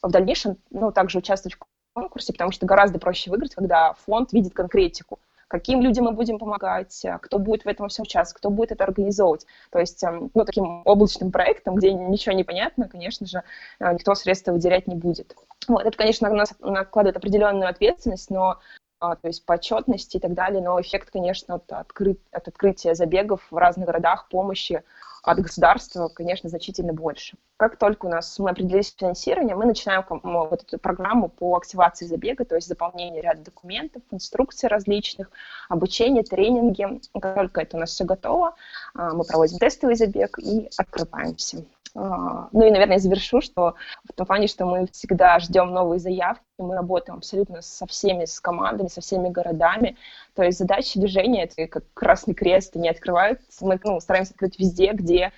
[0.02, 1.60] в дальнейшем ну, также участвовать в
[1.94, 7.04] конкурсе, потому что гораздо проще выиграть, когда фонд видит конкретику каким людям мы будем помогать,
[7.06, 9.46] э, кто будет в этом все участвовать, кто будет это организовывать.
[9.72, 13.44] То есть, эм, ну, таким облачным проектом, где ничего не понятно, конечно же,
[13.80, 15.36] э, никто средства выделять не будет.
[15.68, 18.60] Вот, это, конечно, на нас накладывает определенную ответственность, но
[19.00, 22.18] а, то есть почетности и так далее, но эффект, конечно, от, откры...
[22.32, 24.84] от открытия забегов в разных городах, помощи
[25.22, 27.38] от государства, конечно, значительно больше.
[27.58, 32.06] Как только у нас мы определились с финансированием, мы начинаем вот эту программу по активации
[32.06, 35.32] забега, то есть заполнение ряда документов, инструкций различных,
[35.68, 37.02] обучение, тренинги.
[37.20, 38.56] Как только это у нас все готово,
[38.94, 41.66] а, мы проводим тестовый забег и открываемся.
[41.98, 43.74] А, ну и, наверное, завершу, что
[44.08, 48.40] в том плане, что мы всегда ждем новые заявки, мы работаем абсолютно со всеми, с
[48.40, 49.98] командами, со всеми городами.
[50.36, 53.66] То есть задача движения, это как Красный Крест, не открываются.
[53.66, 55.32] Мы ну, стараемся открыть везде, где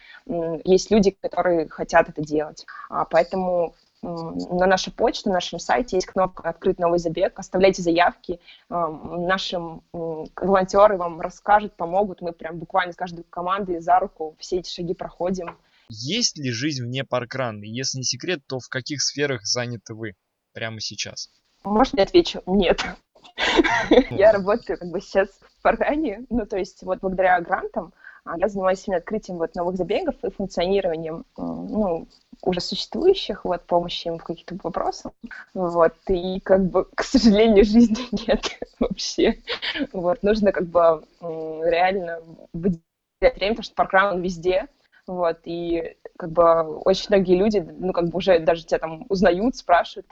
[0.65, 2.65] есть люди, которые хотят это делать.
[2.89, 7.37] А, поэтому на нашей почте, на нашем сайте есть кнопка «Открыть новый забег».
[7.37, 8.39] Оставляйте заявки.
[8.69, 12.21] Нашим волонтеры вам расскажут, помогут.
[12.21, 15.57] Мы прям буквально с каждой командой за руку все эти шаги проходим.
[15.89, 17.63] Есть ли жизнь вне паркрана?
[17.63, 20.13] Если не секрет, то в каких сферах заняты вы
[20.53, 21.29] прямо сейчас?
[21.63, 22.41] Можно я отвечу?
[22.45, 22.81] Нет.
[24.09, 27.93] Я работаю как бы сейчас в паркране, ну то есть вот благодаря грантам
[28.37, 32.07] я занимаюсь именно открытием вот новых забегов и функционированием ну,
[32.41, 35.11] уже существующих, вот, помощи им в каких-то вопросах.
[35.53, 39.39] Вот, и как бы, к сожалению, жизни нет вообще.
[39.93, 42.21] Вот, нужно как бы реально
[42.53, 42.81] выделять
[43.21, 44.67] время, потому что паркран везде,
[45.07, 49.55] вот, и как бы очень многие люди, ну, как бы уже даже тебя там узнают,
[49.55, 50.07] спрашивают,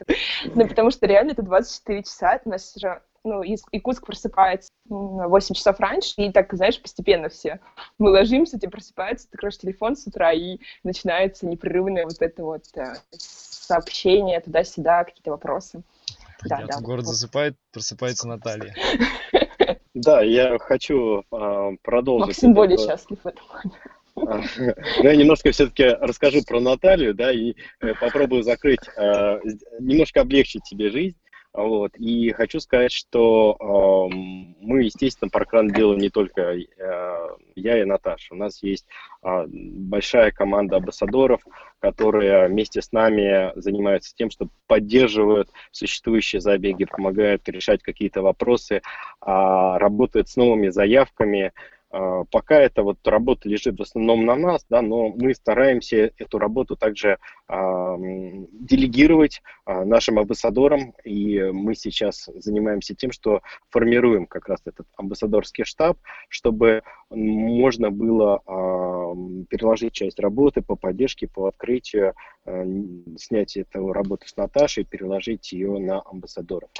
[0.54, 5.54] ну, потому что реально это 24 часа, у нас же, ну, Якутск просыпается на 8
[5.54, 7.60] часов раньше, и так, знаешь, постепенно все.
[7.98, 12.64] Мы ложимся, ты просыпается, ты кроешь телефон с утра, и начинается непрерывное вот это вот
[12.74, 15.82] э, сообщение туда-сюда, какие-то вопросы.
[16.44, 16.80] Да, да.
[16.80, 17.12] Город вот.
[17.12, 18.74] засыпает, просыпается Наталья.
[19.94, 22.28] Да, я хочу э, продолжить.
[22.28, 23.72] Максим более счастлив в этом плане.
[24.26, 24.40] А,
[24.98, 29.40] ну, я немножко все-таки расскажу про Наталью, да, и э, попробую закрыть, э,
[29.80, 31.16] немножко облегчить тебе жизнь.
[31.58, 31.96] Вот.
[31.96, 34.14] И хочу сказать, что э,
[34.60, 38.34] мы, естественно, паркран делаем не только э, я и Наташа.
[38.34, 38.86] У нас есть
[39.24, 41.40] э, большая команда амбассадоров,
[41.80, 48.80] которые вместе с нами занимаются тем, что поддерживают существующие забеги, помогают решать какие-то вопросы, э,
[49.20, 51.52] работают с новыми заявками,
[51.90, 56.76] пока эта вот работа лежит в основном на нас, да, но мы стараемся эту работу
[56.76, 57.18] также
[57.48, 64.86] а, делегировать а, нашим амбассадорам, и мы сейчас занимаемся тем, что формируем как раз этот
[64.96, 69.14] амбассадорский штаб, чтобы можно было а,
[69.48, 72.14] переложить часть работы по поддержке, по открытию, а,
[73.18, 76.70] снять эту работу с Наташей, переложить ее на амбассадоров.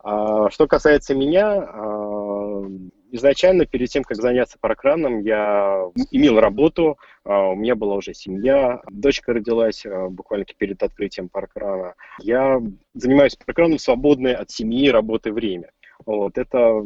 [0.00, 2.62] А, что касается меня, а,
[3.10, 8.80] изначально, перед тем, как заняться паркраном, я имел работу, а, у меня была уже семья,
[8.90, 11.94] дочка родилась буквально перед открытием паркрана.
[12.20, 12.60] Я
[12.94, 15.70] занимаюсь паркраном свободное от семьи, работы время.
[16.06, 16.82] Вот, это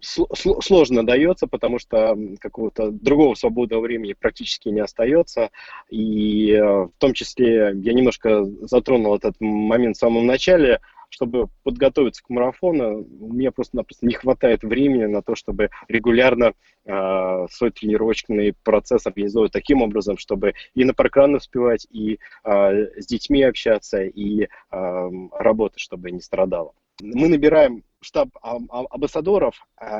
[0.00, 5.50] сложно дается, потому что какого-то другого свободного времени практически не остается.
[5.88, 12.30] И в том числе я немножко затронул этот момент в самом начале– чтобы подготовиться к
[12.30, 16.52] марафону, у меня просто-напросто не хватает времени на то, чтобы регулярно
[16.84, 23.06] э, свой тренировочный процесс организовывать таким образом, чтобы и на паркран успевать, и э, с
[23.06, 24.48] детьми общаться, и э,
[25.32, 26.72] работать, чтобы не страдала.
[27.00, 29.54] Мы набираем штаб амбассадоров,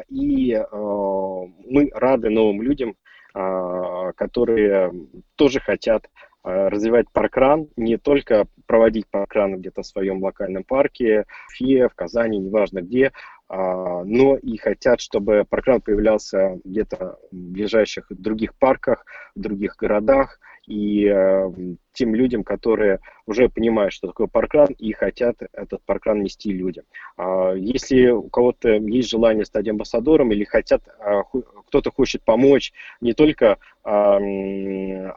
[0.09, 2.97] и мы рады новым людям,
[3.35, 4.93] которые
[5.37, 6.09] тоже хотят
[6.47, 11.95] Э, развивать паркран, не только проводить паркран где-то в своем локальном парке, в Фе, в
[11.97, 13.11] Казани, неважно где,
[13.49, 20.39] а, но и хотят, чтобы паркран появлялся где-то в ближайших других парках, в других городах,
[20.67, 21.51] и э,
[21.93, 26.85] тем людям, которые уже понимают, что такое паркран, и хотят этот паркран нести людям.
[27.17, 31.23] А, если у кого-то есть желание стать амбассадором или хотят, а,
[31.67, 34.19] кто-то хочет помочь не только а,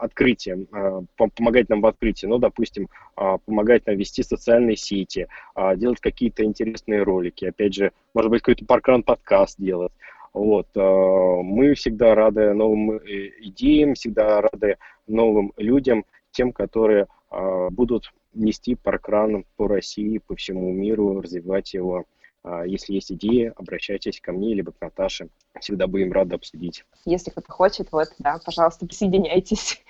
[0.00, 5.76] открытием, а, помогать нам в открытии, но, допустим, а, помогать нам вести социальные сети, а,
[5.76, 9.92] делать какие-то интересные ролики, опять же, может быть, какой-то паркран подкаст делать.
[10.32, 10.68] Вот.
[10.76, 14.76] Э, мы всегда рады новым э, идеям, всегда рады
[15.10, 22.04] новым людям, тем, которые э, будут нести паркран по России, по всему миру, развивать его.
[22.66, 25.28] Если есть идеи, обращайтесь ко мне либо к Наташе.
[25.60, 26.84] Всегда будем рады обсудить.
[27.04, 29.82] Если кто-то хочет, вот, да, пожалуйста, присоединяйтесь.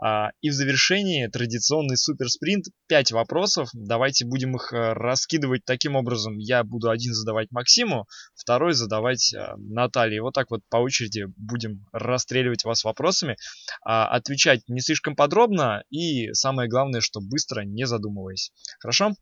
[0.00, 2.66] А, и в завершении традиционный суперспринт.
[2.86, 3.68] Пять вопросов.
[3.72, 6.36] Давайте будем их э, раскидывать таким образом.
[6.38, 10.22] Я буду один задавать Максиму, второй задавать э, Наталье.
[10.22, 13.36] Вот так вот по очереди будем расстреливать вас вопросами.
[13.84, 18.52] А, отвечать не слишком подробно и самое главное, что быстро, не задумываясь.
[18.78, 19.14] Хорошо?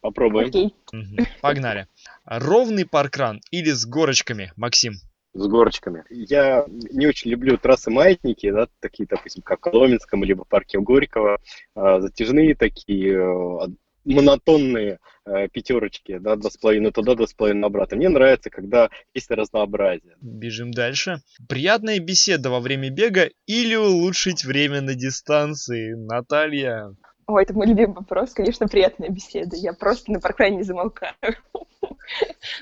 [0.00, 0.48] Попробуем.
[0.48, 0.74] Окей.
[0.92, 1.26] Угу.
[1.40, 1.88] Погнали.
[2.24, 4.94] Ровный паркран или с горочками, Максим?
[5.34, 6.04] с горочками.
[6.10, 11.40] Я не очень люблю трассы маятники, да, такие, допустим, как в Коломенском, либо парке Горького,
[11.74, 13.68] а, затяжные такие, э,
[14.04, 17.96] монотонные э, пятерочки, да, два с половиной туда, два с половиной обратно.
[17.96, 20.16] Мне нравится, когда есть разнообразие.
[20.20, 21.22] Бежим дальше.
[21.48, 25.94] Приятная беседа во время бега или улучшить время на дистанции?
[25.94, 26.94] Наталья.
[27.26, 28.32] Ой, это мой любимый вопрос.
[28.32, 29.56] Конечно, приятная беседа.
[29.56, 31.14] Я просто на паркране не замолкаю.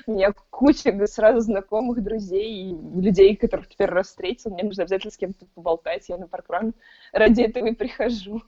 [0.07, 4.51] У меня куча сразу знакомых, друзей и людей, которых теперь раз встретил.
[4.51, 6.07] Мне нужно обязательно с кем-то поболтать.
[6.07, 6.73] Я на паркран
[7.11, 8.41] ради этого и прихожу.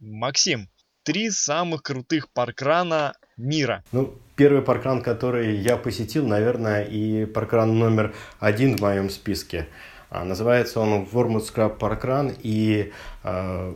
[0.00, 0.68] Максим,
[1.04, 3.84] три самых крутых паркрана мира.
[3.92, 9.68] Ну, первый паркран, который я посетил, наверное, и паркран номер один в моем списке.
[10.10, 11.06] А, называется он
[11.40, 12.92] Скраб Паркран, и
[13.22, 13.74] э,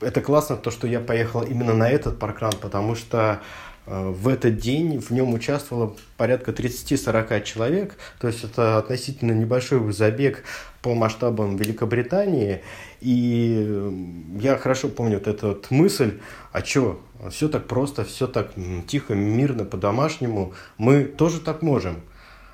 [0.00, 3.40] это классно, то, что я поехал именно на этот паркран, потому что
[3.86, 9.90] э, в этот день в нем участвовало порядка 30-40 человек, то есть это относительно небольшой
[9.92, 10.44] забег
[10.82, 12.60] по масштабам Великобритании,
[13.00, 16.20] и я хорошо помню вот эту вот мысль,
[16.52, 17.00] а что,
[17.30, 18.52] все так просто, все так
[18.86, 22.02] тихо, мирно, по-домашнему, мы тоже так можем.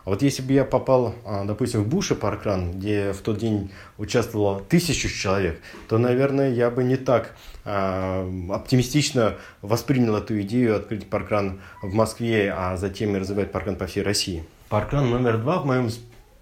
[0.07, 3.73] А вот если бы я попал, а, допустим, в Bushy parkrun, где в тот день
[3.99, 7.35] участвовало тысячу человек, то, наверное, я бы не так
[7.65, 13.89] а, оптимистично воспринял эту идею открыть parkrun в Москве, а затем и развивать parkrun по
[13.89, 14.45] всей России.
[14.69, 15.91] parkrun номер два в моем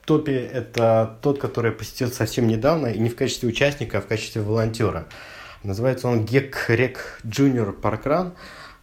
[0.05, 4.07] топе– это тот, который я посетил совсем недавно, и не в качестве участника, а в
[4.07, 5.07] качестве волонтера.
[5.63, 8.27] Называется он Гек Рек Junior parkrun.
[8.29, 8.35] А,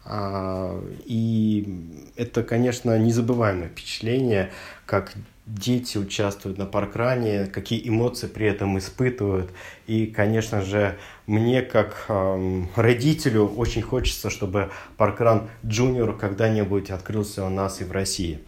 [0.09, 4.51] и это, конечно, незабываемое впечатление,
[4.85, 5.13] как
[5.45, 9.51] дети участвуют на паркране, какие эмоции при этом испытывают.
[9.87, 10.97] И, конечно же,
[11.27, 17.91] мне как э, родителю очень хочется, чтобы паркран Junior когда-нибудь открылся у нас и в
[17.91, 18.39] России.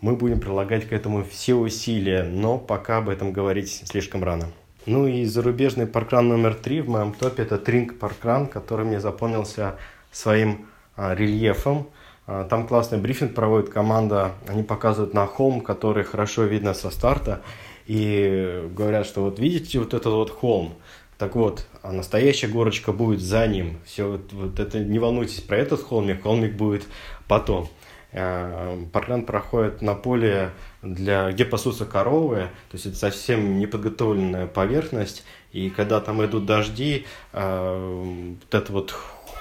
[0.00, 4.46] Мы будем прилагать к этому все усилия, но пока об этом говорить слишком рано.
[4.86, 9.76] Ну и зарубежный паркран номер три в моем топе это Тринг паркран, который мне запомнился
[10.10, 11.88] своим а, рельефом.
[12.26, 14.32] А, там классный брифинг проводит команда.
[14.46, 17.40] Они показывают на холм, который хорошо видно со старта.
[17.86, 20.74] И говорят, что вот видите вот этот вот холм,
[21.16, 23.78] так вот, а настоящая горочка будет за ним.
[23.86, 26.86] Все, вот, вот это не волнуйтесь про этот холмик, холмик будет
[27.26, 27.70] потом.
[28.12, 30.50] Паркран проходит на поле,
[30.82, 37.06] для, где пасутся коровы, то есть это совсем неподготовленная поверхность, и когда там идут дожди,
[37.32, 38.94] вот это вот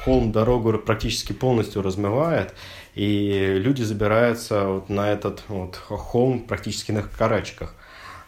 [0.07, 2.53] холм дорогу практически полностью размывает,
[2.95, 7.75] и люди забираются вот на этот вот холм практически на карачках.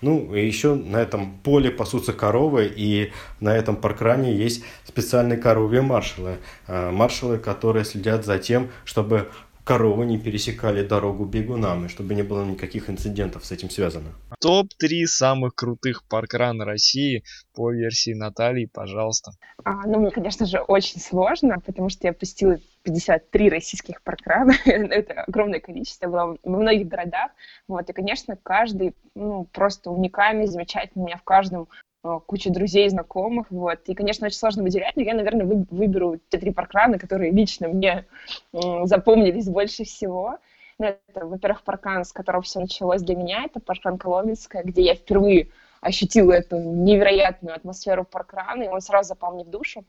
[0.02, 5.80] Ну, и еще на этом поле пасутся коровы, и на этом паркране есть специальные коровьи
[5.80, 6.40] маршалы.
[6.68, 9.30] А, маршалы, которые следят за тем, чтобы
[9.70, 14.16] коровы не пересекали дорогу бегунам, и чтобы не было никаких инцидентов с этим связано.
[14.42, 19.34] Топ-3 самых крутых паркрана России по версии Натальи, пожалуйста.
[19.64, 25.22] А, ну, мне, конечно же, очень сложно, потому что я посетила 53 российских паркрана, это
[25.28, 27.30] огромное количество, было во многих городах,
[27.68, 31.68] вот, и, конечно, каждый, ну, просто уникальный, замечательный, у меня в каждом
[32.02, 36.52] куча друзей, знакомых, вот, и, конечно, очень сложно выделять, но я, наверное, выберу те три
[36.52, 38.06] паркрана, которые лично мне
[38.54, 40.38] запомнились больше всего,
[40.80, 44.95] ну, это, во-первых, паркан, с которого все началось для меня, это паркан Коломенская, где я
[44.95, 45.50] впервые
[45.82, 49.84] ощутила эту невероятную атмосферу паркрана, и он сразу запал мне в душу.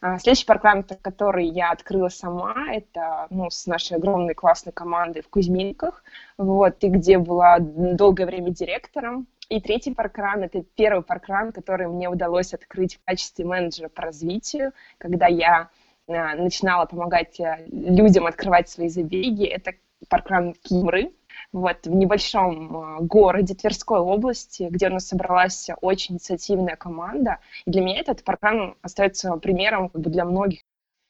[0.00, 5.28] А, следующий паркран, который я открыла сама, это ну, с нашей огромной классной командой в
[5.28, 6.02] Кузьминках,
[6.38, 9.26] вот, и где была долгое время директором.
[9.48, 14.72] И третий паркран— это первый паркран, который мне удалось открыть в качестве менеджера по развитию,
[14.98, 15.70] когда я
[16.06, 19.44] а, начинала помогать э, людям открывать свои забеги.
[19.44, 19.72] Это
[20.08, 21.12] паркран Кимры,
[21.52, 27.38] вот, в небольшом а, городе Тверской области, где у нас собралась очень инициативная команда.
[27.64, 30.60] И для меня этот паркран остается примером как бы, для многих.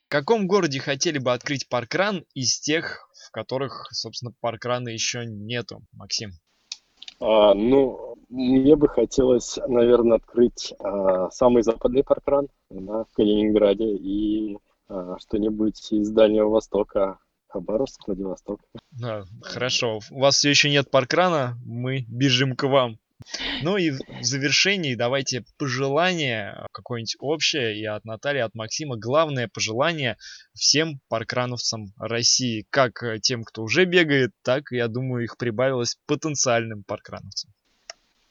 [0.08, 5.82] В каком городе хотели бы открыть паркран из тех, в которых, собственно, паркрана еще нету,
[5.92, 6.30] Максим?
[7.20, 14.58] А, ну, мне бы хотелось, наверное, открыть а, самый западный паркран да, в Калининграде и
[14.88, 17.18] а, что-нибудь из Дальнего Востока,
[17.48, 18.60] Хабаровск, Владивосток.
[19.02, 20.00] А, хорошо.
[20.10, 22.98] У вас все еще нет паркрана, мы бежим к вам.
[23.62, 28.96] Ну и в завершении давайте пожелание какое-нибудь общее и от Натальи, от Максима.
[28.96, 30.16] Главное пожелание
[30.54, 32.66] всем паркрановцам России.
[32.70, 37.50] Как тем, кто уже бегает, так, я думаю, их прибавилось потенциальным паркрановцам.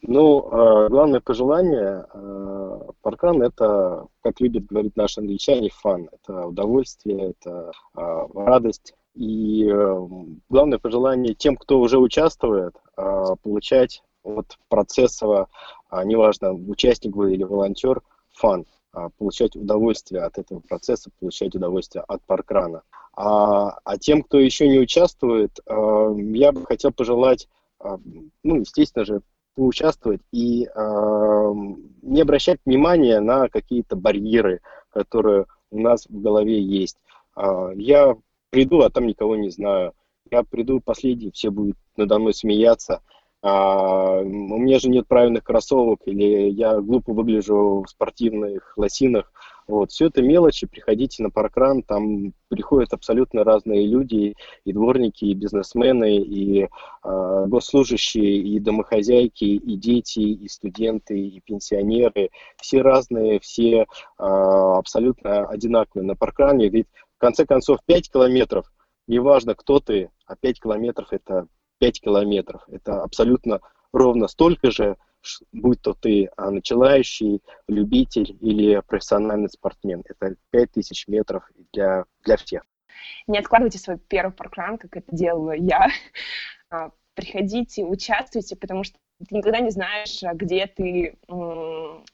[0.01, 7.31] Ну, а, главное пожелание, а, паркран это, как любят говорить наши англичане, фан, это удовольствие,
[7.31, 8.93] это радость.
[9.17, 10.07] И э,
[10.47, 15.47] главное пожелание тем, кто уже участвует, э, получать от процесса,
[15.89, 22.03] э, неважно, участник вы или волонтер, фан, э, получать удовольствие от этого процесса, получать удовольствие
[22.07, 22.83] от паркрана.
[23.15, 27.97] А, а тем, кто еще не участвует, э, я бы хотел пожелать, э,
[28.43, 29.21] ну, естественно же,
[29.57, 31.53] поучаствовать и э,
[32.03, 36.97] не обращать внимания на какие-то барьеры, которые у нас в голове есть.
[37.35, 38.15] Э, я
[38.51, 39.93] приду, а там никого не знаю.
[40.29, 43.01] Я приду последний, все будут надо мной смеяться.
[43.41, 49.31] А, у меня же нет правильных кроссовок, или я глупо выгляжу в спортивных лосинах.
[49.67, 55.33] Вот, все это мелочи, приходите на паркран, там приходят абсолютно разные люди, и дворники, и
[55.33, 56.67] бизнесмены, и э,
[57.47, 62.29] госслужащие, и домохозяйки, и дети, и студенты, и пенсионеры.
[62.61, 63.85] Все разные, все э,
[64.17, 66.87] абсолютно одинаковые на паркране, ведь
[67.17, 68.71] в конце концов, 5 километров,
[69.07, 71.47] неважно, кто ты, а 5 километров это
[71.79, 72.63] 5 километров.
[72.67, 73.59] Это абсолютно
[73.91, 74.97] ровно столько же,
[75.51, 80.03] будь то ты а, начинающий, любитель или профессиональный спортсмен.
[80.07, 81.43] Это 5000 метров
[81.73, 82.63] для, для всех.
[83.27, 85.87] Не откладывайте свой первый паркран, как это делала я.
[86.69, 91.17] А, приходите, участвуйте, потому что ты никогда не знаешь, где ты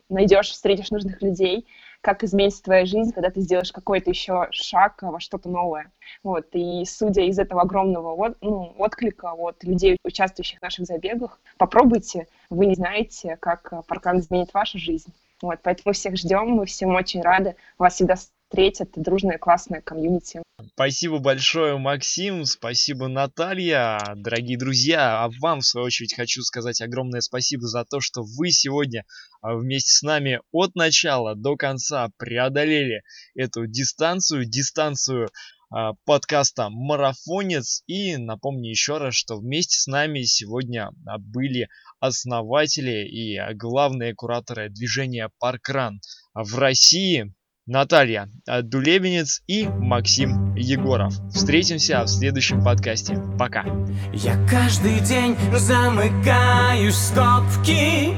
[0.09, 1.65] найдешь, встретишь нужных людей
[2.03, 5.89] как изменится твоя жизнь, когда ты сделаешь какой-то еще шаг во что-то новое.
[6.21, 6.47] Вот.
[6.51, 12.27] И судя из этого огромного от, ну, отклика от людей, участвующих в наших забегах, попробуйте,
[12.49, 15.13] вы не знаете, как паркан изменит вашу жизнь.
[15.41, 17.55] Вот, поэтому всех ждем, мы всем очень рады.
[17.77, 18.15] Вас всегда
[18.53, 20.43] встретят дружная классная комьюнити.
[20.73, 23.99] Спасибо большое, Максим, спасибо, Наталья.
[24.15, 28.51] Дорогие друзья, а вам, в свою очередь, хочу сказать огромное спасибо за то, что вы
[28.51, 29.05] сегодня
[29.41, 33.01] а, вместе с нами от начала до конца преодолели
[33.33, 35.29] эту дистанцию, дистанцию
[35.71, 37.81] а, подкаста «Марафонец».
[37.87, 44.69] И напомню еще раз, что вместе с нами сегодня а, были основатели и главные кураторы
[44.69, 46.01] движения «Паркран»
[46.35, 47.33] в России,
[47.65, 51.13] Наталья Дулебенец и Максим Егоров.
[51.33, 53.17] Встретимся в следующем подкасте.
[53.39, 53.63] Пока.
[54.11, 58.13] Я каждый день замыкаю скобки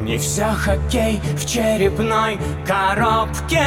[0.00, 3.66] Не все хоккей в черепной коробке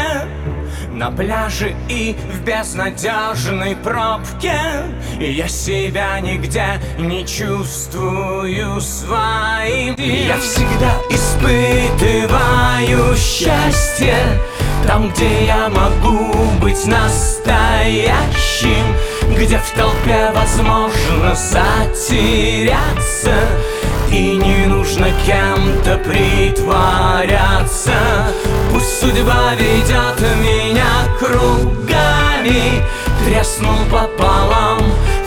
[0.94, 4.60] На пляже и в безнадежной пробке.
[5.20, 9.96] Я себя нигде не чувствую своим.
[9.98, 14.16] Я всегда испытываю счастье
[14.88, 18.16] там, где я могу быть настоящим
[19.38, 23.34] Где в толпе возможно затеряться
[24.12, 27.94] И не нужно кем-то притворяться
[28.80, 30.88] Пусть судьба ведет меня
[31.20, 32.82] кругами
[33.26, 34.80] Треснул пополам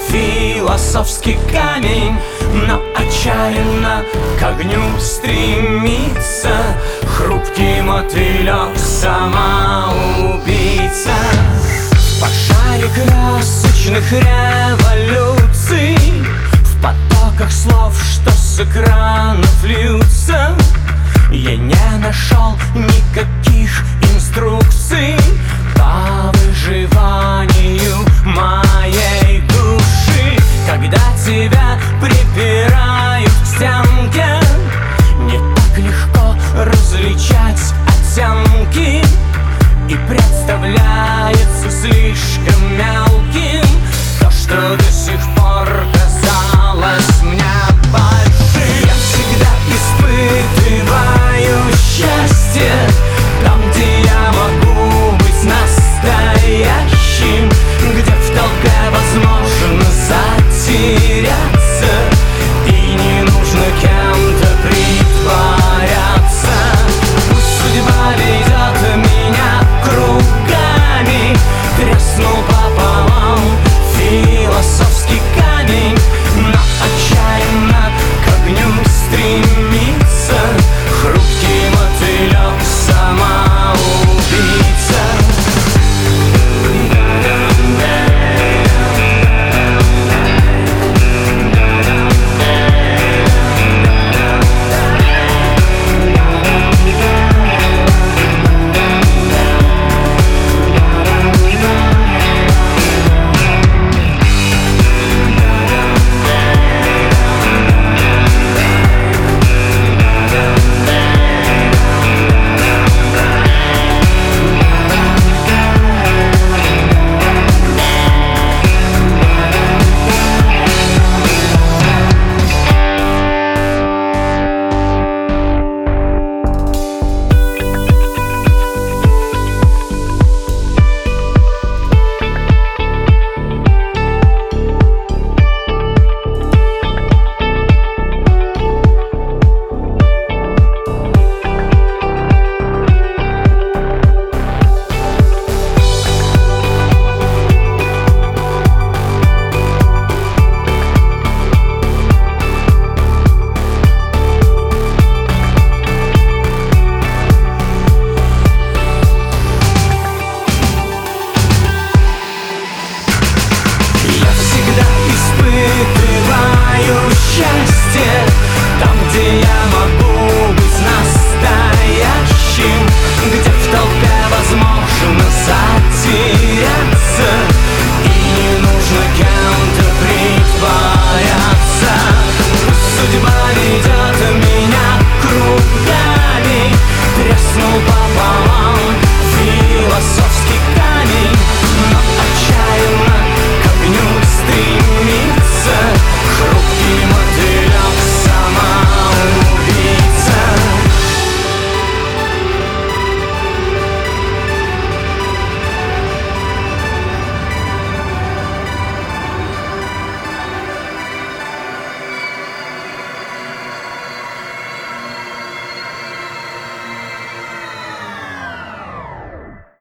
[0.08, 2.16] философский камень
[2.66, 4.04] Но отчаянно
[4.40, 6.56] к огню стремится
[7.14, 11.10] Хрупкий мотылек, сама убийца
[12.22, 15.98] пожаре красочных революций
[16.64, 20.56] В потоках слов, что с экранов льются
[21.34, 23.51] Я не нашел никаких